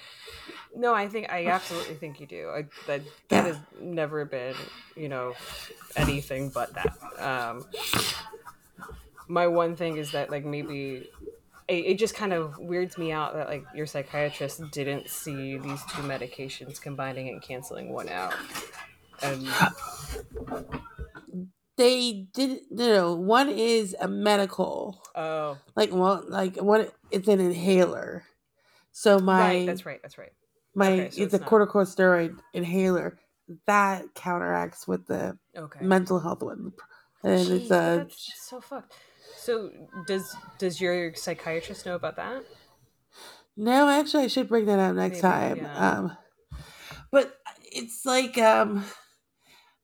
[0.76, 2.50] No, I think I absolutely think you do.
[2.50, 3.54] I, that that Yeah.
[3.54, 4.56] has never been,
[4.96, 5.34] you know,
[5.96, 6.96] anything but that.
[7.20, 7.66] Um,
[9.28, 11.10] my one thing is that like maybe
[11.68, 15.82] it, it just kind of weirds me out that like your psychiatrist didn't see these
[15.86, 18.34] two medications combining and canceling one out.
[19.22, 19.48] And
[21.78, 22.64] They didn't.
[22.72, 26.92] No, one is a medical, oh, like well, like what?
[27.12, 28.24] It's an inhaler.
[28.92, 30.34] So my right, that's right, that's right.
[30.74, 33.20] my Okay, it's, so a not- corticosteroid inhaler
[33.68, 35.86] that counteracts with the Okay.
[35.86, 36.74] mental health one,
[37.24, 38.94] and Jeez, it's a so fucked.
[39.48, 39.72] So
[40.08, 42.44] does does your psychiatrist know about that?
[43.56, 45.58] No, actually, I should bring that up next Maybe, time.
[45.60, 45.90] yeah.
[45.90, 46.18] Um,
[47.12, 48.84] but it's like um,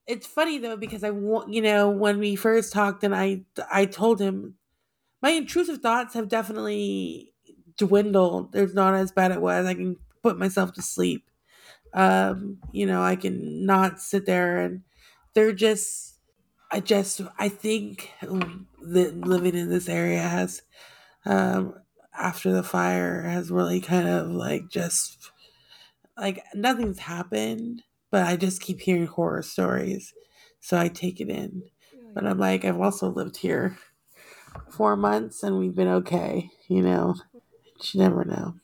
[0.05, 3.85] it's funny though because I want you know when we first talked and I I
[3.85, 4.55] told him
[5.21, 7.33] my intrusive thoughts have definitely
[7.77, 8.51] dwindled.
[8.51, 9.65] There's not as bad it was.
[9.65, 11.31] I can put myself to sleep.
[11.93, 14.83] Um, you know, I can not sit there and
[15.33, 16.12] they're just.
[16.73, 20.63] I just I think that living in this area has
[21.25, 21.75] um
[22.17, 25.31] after the fire has really kind of like just
[26.17, 30.13] like nothing's happened, but I just keep hearing horror stories.
[30.61, 31.63] So I take it in.
[32.15, 33.77] But I'm like, I've also lived here
[34.71, 37.15] four months and we've been okay, you know.
[37.93, 38.55] You never know.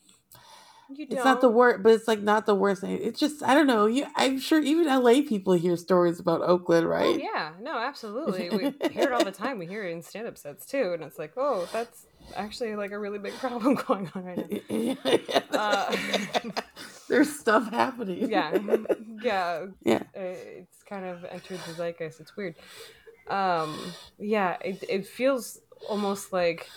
[0.94, 2.98] You It's not the worst, but it's like not the worst thing.
[3.00, 3.86] It's just I don't know.
[3.86, 7.06] You, I'm sure even LA people hear stories about Oakland, right?
[7.06, 8.50] Oh yeah, no, absolutely.
[8.50, 9.58] We hear it all the time.
[9.58, 12.98] We hear it in stand-up sets too, and it's like, oh, that's actually like a
[12.98, 14.96] really big problem going on right now.
[15.52, 15.94] Uh,
[17.08, 18.30] There's stuff happening.
[18.30, 18.56] Yeah,
[19.22, 19.66] yeah.
[19.82, 20.02] Yeah.
[20.16, 22.20] uh, It's kind of entered the zeitgeist.
[22.20, 22.54] It's weird.
[23.28, 23.78] Um,
[24.18, 26.68] yeah, it it feels almost like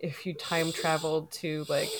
[0.00, 1.90] if you time traveled to like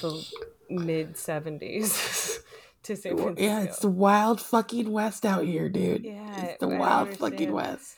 [0.00, 0.24] the
[0.70, 2.40] mid seventies
[2.84, 3.42] to San Francisco.
[3.42, 6.04] Yeah, it's the wild fucking west out here, dude.
[6.04, 7.96] Yeah, it's the I wild fucking west.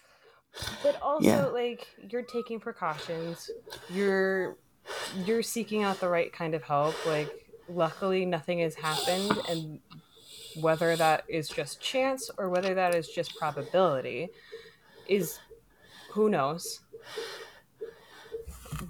[0.82, 1.44] but also Yeah.
[1.46, 3.50] like you're taking precautions
[3.90, 4.57] you're
[5.26, 7.28] you're seeking out the right kind of help like
[7.68, 9.80] luckily nothing has happened and
[10.62, 14.30] whether that is just chance or whether that is just probability
[15.09, 15.38] is
[16.12, 16.80] who knows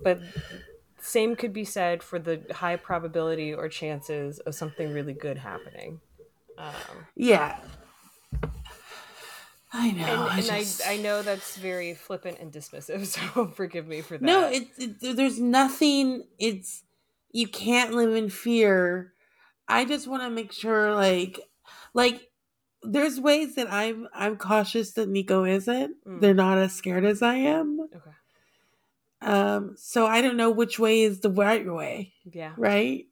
[0.05, 0.21] but
[1.07, 6.01] same could be said for the high probability or chances of something really good happening
[6.59, 7.59] um, Yeah.
[9.73, 10.05] I know.
[10.05, 14.01] and, I and I, just- I know that's very flippant and dismissive so forgive me
[14.01, 16.25] for that No, it's it, there's nothing.
[16.39, 16.83] It's
[17.33, 19.13] you can't live in fear.
[19.69, 21.41] I just want to make sure, like,
[21.93, 22.31] like
[22.83, 25.97] there's ways that I'm I'm cautious that Nico isn't.
[26.07, 26.21] Mm.
[26.21, 27.81] They're not as scared as I am.
[27.95, 28.11] okay
[29.27, 32.13] Um, so I don't know which way is the right way.
[32.31, 33.07] yeah right?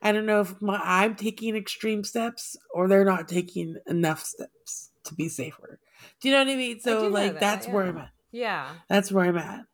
[0.00, 4.90] I don't know if my, I'm taking extreme steps or they're not taking enough steps
[5.04, 5.78] to be safer.
[6.20, 6.80] Do you know what I mean?
[6.80, 7.86] So know like that, that's where.
[7.86, 8.10] I'm at.
[8.30, 9.64] yeah That's where I'm at.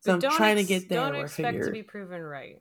[0.00, 1.00] So But I'm trying to get there.
[1.00, 2.58] don't expect figure- to be proven right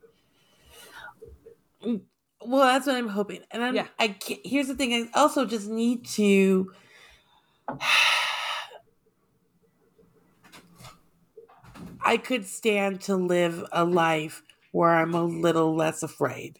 [1.81, 3.41] well, that's what I'm hoping.
[3.51, 3.87] And I'm, Yeah.
[3.99, 6.71] I can't, here's the thing: I also just need to.
[12.03, 16.59] I could stand to live a life where I'm a little less afraid.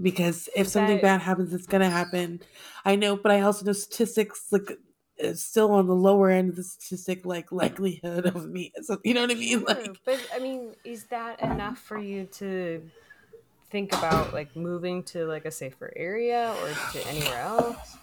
[0.00, 2.40] Because if something That- bad happens, it's gonna happen.
[2.84, 4.78] I know, but I also know statistics like
[5.22, 8.72] uh, still on the lower end of the statistic like likelihood of me.
[8.82, 9.64] So you know what I mean?
[9.64, 12.88] Like but I mean, is that enough for you to
[13.70, 17.96] think about like moving to like a safer area or to anywhere else?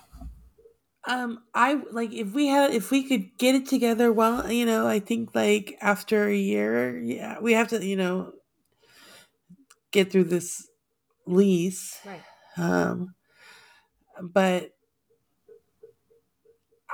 [1.07, 4.87] Um I like if we had if we could get it together well, you know,
[4.87, 8.33] I think like after a year, yeah, we have to, you know,
[9.91, 10.69] get through this
[11.25, 12.01] lease.
[12.05, 12.23] Right.
[12.57, 13.15] Um
[14.21, 14.71] but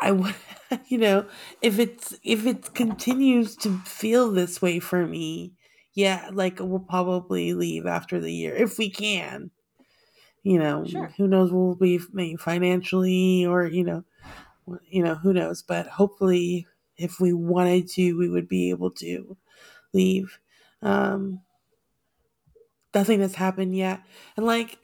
[0.01, 0.35] I would,
[0.87, 1.27] you know,
[1.61, 5.53] if it's if it continues to feel this way for me,
[5.93, 9.51] yeah, like we'll probably leave after the year if we can.
[10.43, 11.07] You know, Sure.
[11.17, 11.51] who knows?
[11.51, 14.03] We'll be maybe financially, or you know,
[14.89, 15.61] you know, who knows?
[15.61, 16.67] But hopefully,
[16.97, 19.37] if we wanted to, we would be able to
[19.93, 20.39] leave.
[20.81, 21.41] Um,
[22.93, 24.01] nothing has happened yet,
[24.35, 24.83] and like.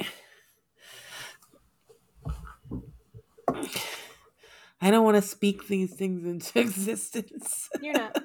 [4.79, 7.69] I don't want to speak these things into existence.
[7.81, 8.23] You're not.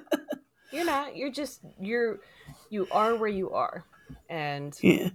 [0.71, 1.15] You're not.
[1.15, 2.19] You're just you're
[2.69, 3.85] you are where you are.
[4.29, 5.09] And yeah.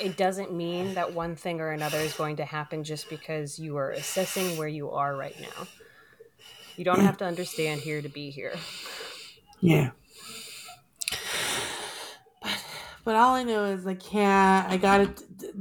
[0.00, 3.76] It doesn't mean that one thing or another is going to happen just because you
[3.76, 5.66] are assessing where you are right now.
[6.76, 8.54] You don't have to understand here to be here.
[9.60, 9.90] Yeah.
[12.42, 12.64] But,
[13.04, 15.12] but all I know is I can't, I gotta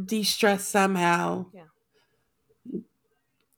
[0.05, 1.47] de stress somehow.
[1.53, 2.79] Yeah.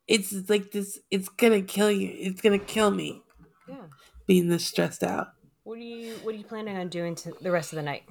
[0.07, 2.11] It's like this, it's gonna kill you.
[2.17, 3.21] It's gonna kill me
[3.69, 3.83] Yeah.
[4.25, 5.27] being this stressed out.
[5.63, 8.03] What are you what are you planning on doing to the rest of the night?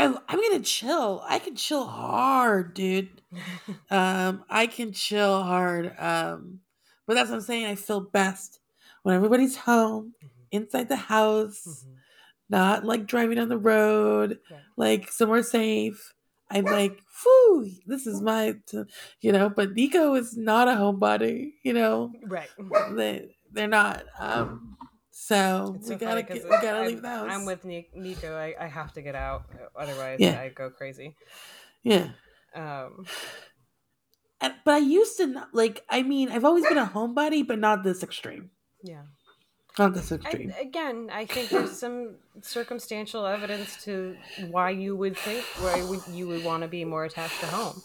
[0.00, 1.22] I'm, I'm gonna chill.
[1.26, 3.08] I can chill hard, dude.
[3.90, 5.94] um, I can chill hard.
[5.98, 6.60] Um,
[7.06, 7.66] but that's what I'm saying.
[7.66, 8.60] I feel best
[9.02, 10.14] when everybody's home,
[10.50, 11.84] inside the house,
[12.48, 14.60] not like driving on the road, Right.
[14.76, 16.14] like somewhere safe.
[16.52, 18.82] I'm like, whew, this is my, t-,
[19.20, 19.48] you know.
[19.48, 22.12] But Nico is not a homebody, you know.
[22.24, 22.48] Right.
[22.96, 24.04] They they're not.
[24.18, 24.76] Um,
[25.22, 27.28] so It's we so gotta get, we gotta I'm- leave the house.
[27.30, 28.36] I'm with Nico.
[28.36, 29.44] I, I have to get out,
[29.76, 30.40] otherwise Yeah.
[30.40, 31.14] I go crazy.
[31.82, 32.08] yeah.
[32.54, 33.04] Um,
[34.40, 35.84] And, but I used to not like.
[35.90, 38.50] I mean, I've always been a homebody, but not this extreme.
[38.82, 39.02] yeah.
[39.78, 40.52] Not this extreme.
[40.60, 44.16] again, I think there's some circumstantial evidence to
[44.50, 47.80] why you would think why would you would want to be more attached to home.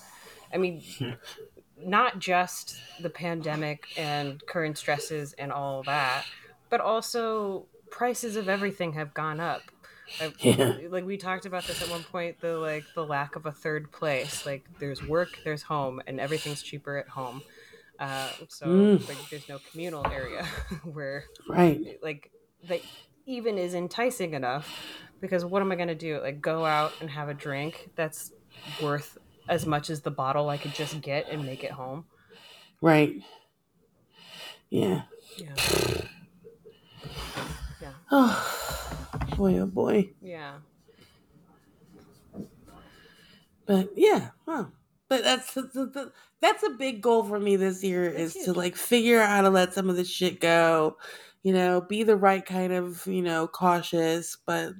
[0.53, 0.81] I mean,
[1.77, 6.23] not just the pandemic and current stresses and all that,
[6.69, 9.61] but also prices of everything have gone up.
[10.19, 10.77] Like, Yeah.
[10.89, 13.91] like we talked about this at one point, the like the lack of a third
[13.91, 14.45] place.
[14.45, 17.43] Like there's work, there's home, and everything's cheaper at home.
[17.99, 19.07] Uh, so Mm.
[19.07, 20.43] like there's no communal area
[20.83, 21.97] where Right.
[22.03, 22.31] like
[22.67, 22.81] that
[23.25, 24.69] even is enticing enough
[25.21, 26.19] because what am I going to do?
[26.21, 28.31] Like go out and have a drink that's
[28.81, 32.05] worth as much as the bottle I could just get and make it home.
[32.81, 33.21] Right.
[34.69, 35.03] Yeah.
[35.37, 35.53] Yeah.
[37.85, 37.91] Yeah.
[39.17, 40.09] Oh boy, oh boy.
[40.21, 40.55] Yeah.
[43.65, 44.65] But yeah, huh.
[45.07, 45.57] But that's
[46.41, 49.41] that's a big goal for me this year That's is to like figure out how
[49.41, 50.97] to let some of this shit go.
[51.43, 54.73] You know, be the right kind of you know cautious, but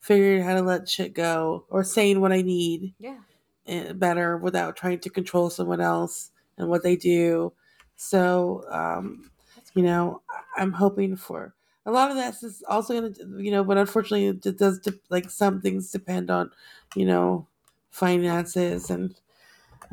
[0.00, 3.18] figuring how to let shit go or saying what I need Yeah.
[3.66, 7.52] eh, better without trying to control someone else and what they do.
[7.96, 9.30] So, um,
[9.74, 10.22] you know,
[10.56, 11.54] I'm hoping for
[11.86, 14.98] a lot of this is also going to, you know, but unfortunately, it does de-
[15.10, 16.50] like some things depend on,
[16.96, 17.46] you know,
[17.90, 19.20] finances and,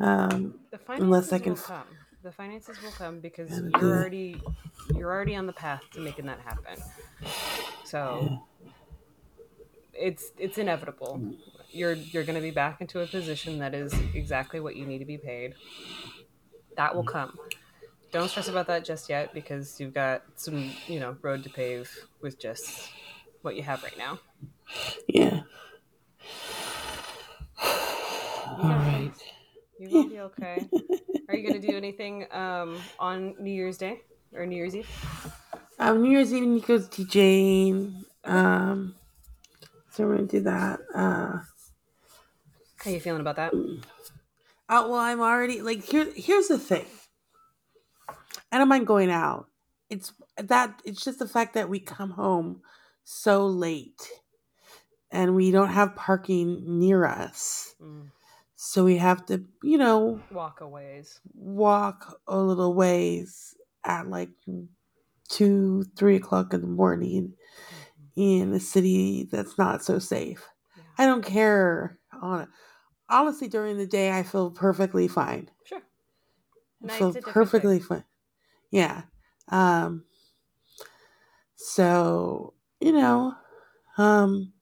[0.00, 2.06] um, The Unless finances I can will come.
[2.22, 4.42] The finances will come because you're already
[4.94, 6.84] you're already on the path to making that happen.
[7.82, 8.34] So
[9.92, 11.24] it's it's inevitable.
[11.70, 14.98] You're you're going to be back into a position that is exactly what you need
[14.98, 15.54] to be paid.
[16.76, 17.38] That will come.
[18.12, 21.90] Don't stress about that just yet because you've got some, you know, road to pave
[22.20, 22.90] with just
[23.42, 24.18] what you have right now.
[25.08, 25.42] yeah.
[27.62, 29.10] You All got right.
[29.12, 29.22] this.
[29.78, 30.68] You will be okay.
[31.28, 34.02] Are you going to do anything um, on New Year's Day
[34.34, 34.88] or New Year's Eve?
[35.78, 38.02] Um, New Year's Eve, Nico's DJing.
[38.24, 38.94] Um,
[39.90, 40.80] so we're gonna do that.
[40.94, 41.38] Uh,
[42.76, 43.54] How you feeling about that?
[43.54, 46.06] Uh, well, I'm already like here.
[46.14, 46.84] Here's the thing.
[48.52, 49.46] I don't mind going out.
[49.88, 50.80] It's that.
[50.84, 52.62] It's just the fact that we come home
[53.04, 54.08] so late,
[55.10, 58.10] and we don't have parking near us, Mm.
[58.56, 61.18] so we have to, you know, Walkaways.
[61.34, 63.54] walk a little ways
[63.84, 64.30] at like
[65.28, 67.34] two, three o'clock in the morning
[68.16, 70.46] in a city that's not so safe.
[70.76, 70.82] Yeah.
[70.98, 71.98] I don't care.
[72.20, 72.46] On
[73.08, 75.50] honestly, during the day, I feel perfectly fine.
[75.64, 75.82] Sure.
[76.88, 77.86] I feel perfectly thing.
[77.86, 78.04] fine.
[78.70, 79.02] Yeah.
[79.48, 80.04] Um,
[81.54, 83.34] so you know,
[83.98, 84.52] um,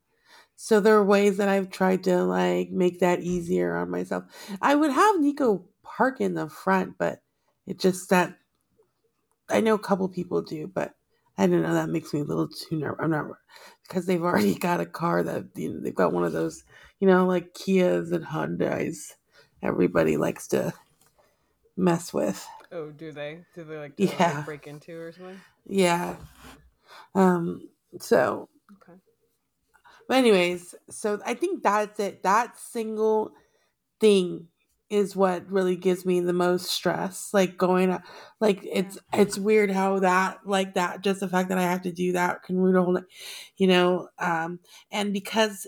[0.56, 4.24] so there are ways that I've tried to like make that easier on myself.
[4.62, 7.22] I would have Nico park in the front, but
[7.66, 8.39] it just that
[9.51, 10.94] I know a couple people do, but
[11.36, 11.74] I don't know.
[11.74, 12.98] That makes me a little too nervous.
[13.02, 13.26] I'm not
[13.86, 16.64] because they've already got a car that you know, they've got one of those,
[17.01, 19.12] you know, like Kias and Hondas.
[19.62, 20.72] Everybody likes to
[21.76, 22.47] mess with.
[22.73, 23.45] Oh, do they?
[23.55, 24.43] Do they like like, Yeah.
[24.43, 25.40] break into or something?
[25.66, 26.16] Yeah.
[27.15, 27.69] Um.
[28.01, 28.99] So, Okay.
[30.07, 32.23] but anyways, so I think that's it.
[32.23, 33.32] That single
[34.01, 34.49] thing
[34.90, 37.35] is what really gives me the most stress.
[37.35, 38.03] Like going, out-
[38.40, 41.93] like it's it's weird how that like that just the fact that I have to
[41.93, 43.05] do that can ruin a whole, night,
[43.57, 44.09] you know.
[44.19, 44.61] Um.
[44.90, 45.66] And because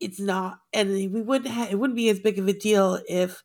[0.00, 3.42] it's not, and we wouldn't ha- it wouldn't be as big of a deal if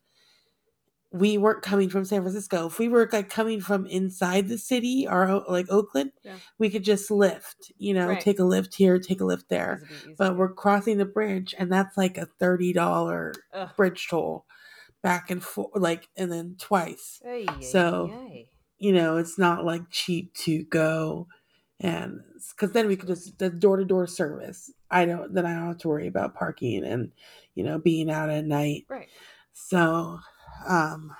[1.12, 2.66] we weren't coming from San Francisco.
[2.66, 6.36] If we were like coming from inside the city or like Oakland, Yeah.
[6.58, 8.20] we could just Lyft, you know, Right.
[8.20, 9.82] take a Lyft here, take a Lyft there.
[10.16, 13.70] But we're crossing the bridge and that's like a $30 Ugh.
[13.76, 14.46] bridge toll
[15.02, 17.20] back and forth, like, and then twice.
[17.26, 18.46] Ay, So- ay.
[18.78, 21.26] You know, it's not like cheap to go
[21.80, 22.20] and
[22.50, 24.70] because then we could just the door to door service.
[24.90, 27.10] I don't, then I don't have to worry about parking and,
[27.54, 28.84] you know, being out at night.
[28.88, 29.08] right.
[29.52, 30.20] So,
[30.66, 31.14] um,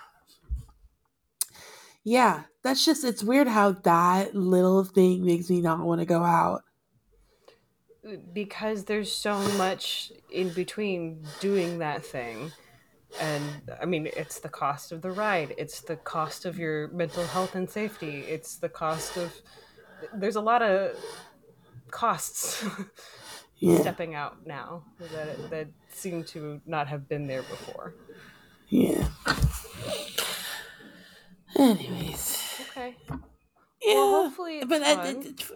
[2.04, 6.22] yeah, that's just, it's weird how that little thing makes me not want to go
[6.24, 6.62] out.
[8.32, 12.50] because there's so much in between doing that thing
[13.20, 13.42] and
[13.80, 17.54] i mean it's the cost of the ride it's the cost of your mental health
[17.54, 19.32] and safety it's the cost of
[20.14, 20.96] there's a lot of
[21.90, 22.64] costs
[23.58, 23.78] Yeah.
[23.82, 27.92] stepping out now that that seem to not have been there before
[28.70, 29.08] Yeah.
[31.56, 32.60] Anyways.
[32.60, 32.96] okay
[33.82, 33.94] Yeah.
[33.94, 35.50] hopefully it's but I, it-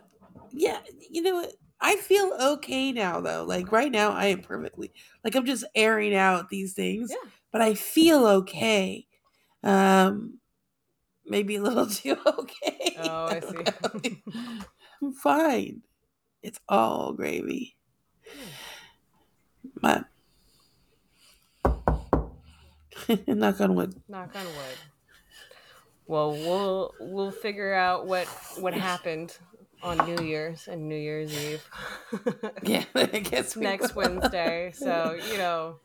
[0.53, 0.81] yeah,
[1.11, 1.53] you know what?
[1.81, 3.45] I feel okay now though.
[3.45, 4.93] Like right now I am perfectly
[5.25, 7.11] like I'm just airing out these things.
[7.11, 7.31] Yeah.
[7.53, 9.07] But I feel okay.
[9.63, 10.41] Um
[11.27, 12.97] maybe a little too okay.
[12.97, 13.69] Oh, I see.
[15.03, 15.83] I'm fine.
[16.43, 17.77] It's all gravy.
[19.81, 20.07] But
[23.27, 23.95] knock on wood.
[24.09, 24.77] knock on wood
[26.07, 28.27] well we'll we'll figure out what
[28.59, 29.37] what happened
[29.83, 31.69] on new year's and new year's eve
[32.63, 34.05] Yeah, I guess we next will.
[34.19, 35.77] wednesday so you know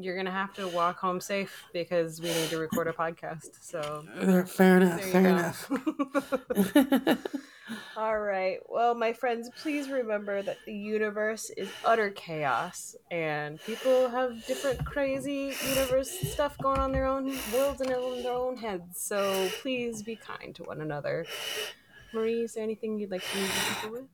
[0.00, 4.04] you're gonna have to walk home safe because we need to record a podcast so
[4.20, 5.00] Uh, Fair enough.
[5.02, 5.28] Fair go.
[5.28, 5.70] enough.
[7.96, 8.58] All right.
[8.68, 14.84] Well, my friends, please remember that the universe is utter chaos and people have different
[14.84, 19.00] crazy universe stuff going on in their own worlds and in their own heads.
[19.00, 21.24] So please be kind to one another.
[22.12, 23.50] Marie, is there anything you'd like to leave
[23.80, 24.04] people with?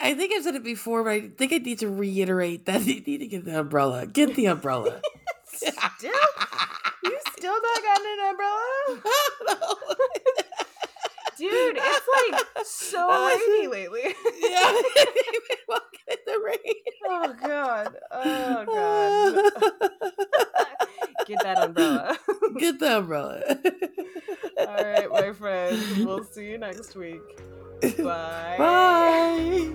[0.00, 3.00] I think I've said it before, but I think I need to reiterate that you
[3.00, 4.06] need to get the umbrella.
[4.06, 5.00] Get the umbrella.
[5.46, 5.72] Still?
[7.04, 8.96] You still not gotten an umbrella?
[11.36, 14.14] Dude, it's like so rainy lately.
[14.40, 14.72] yeah,
[15.68, 16.74] walking in the rain.
[17.06, 17.96] oh god.
[18.10, 19.34] Oh god.
[21.26, 22.18] Get that umbrella.
[22.58, 23.42] Get the umbrella.
[24.58, 25.98] All right, my friends.
[25.98, 27.22] We'll see you next week.
[27.98, 28.56] Bye.
[28.58, 29.74] Bye.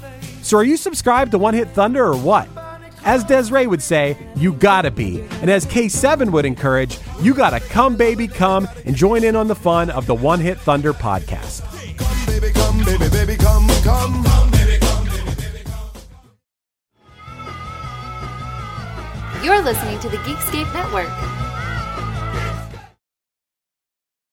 [0.51, 2.45] So are you subscribed to One Hit Thunder or what?
[3.05, 5.21] As Des'ree would say, you gotta be.
[5.39, 9.55] And as K7 would encourage, you gotta come, baby, come and join in on the
[9.55, 11.61] fun of the One Hit Thunder podcast.
[11.97, 14.25] Come, baby, come, baby, baby, come, come.
[19.41, 21.40] You're listening to the Geekscape Network.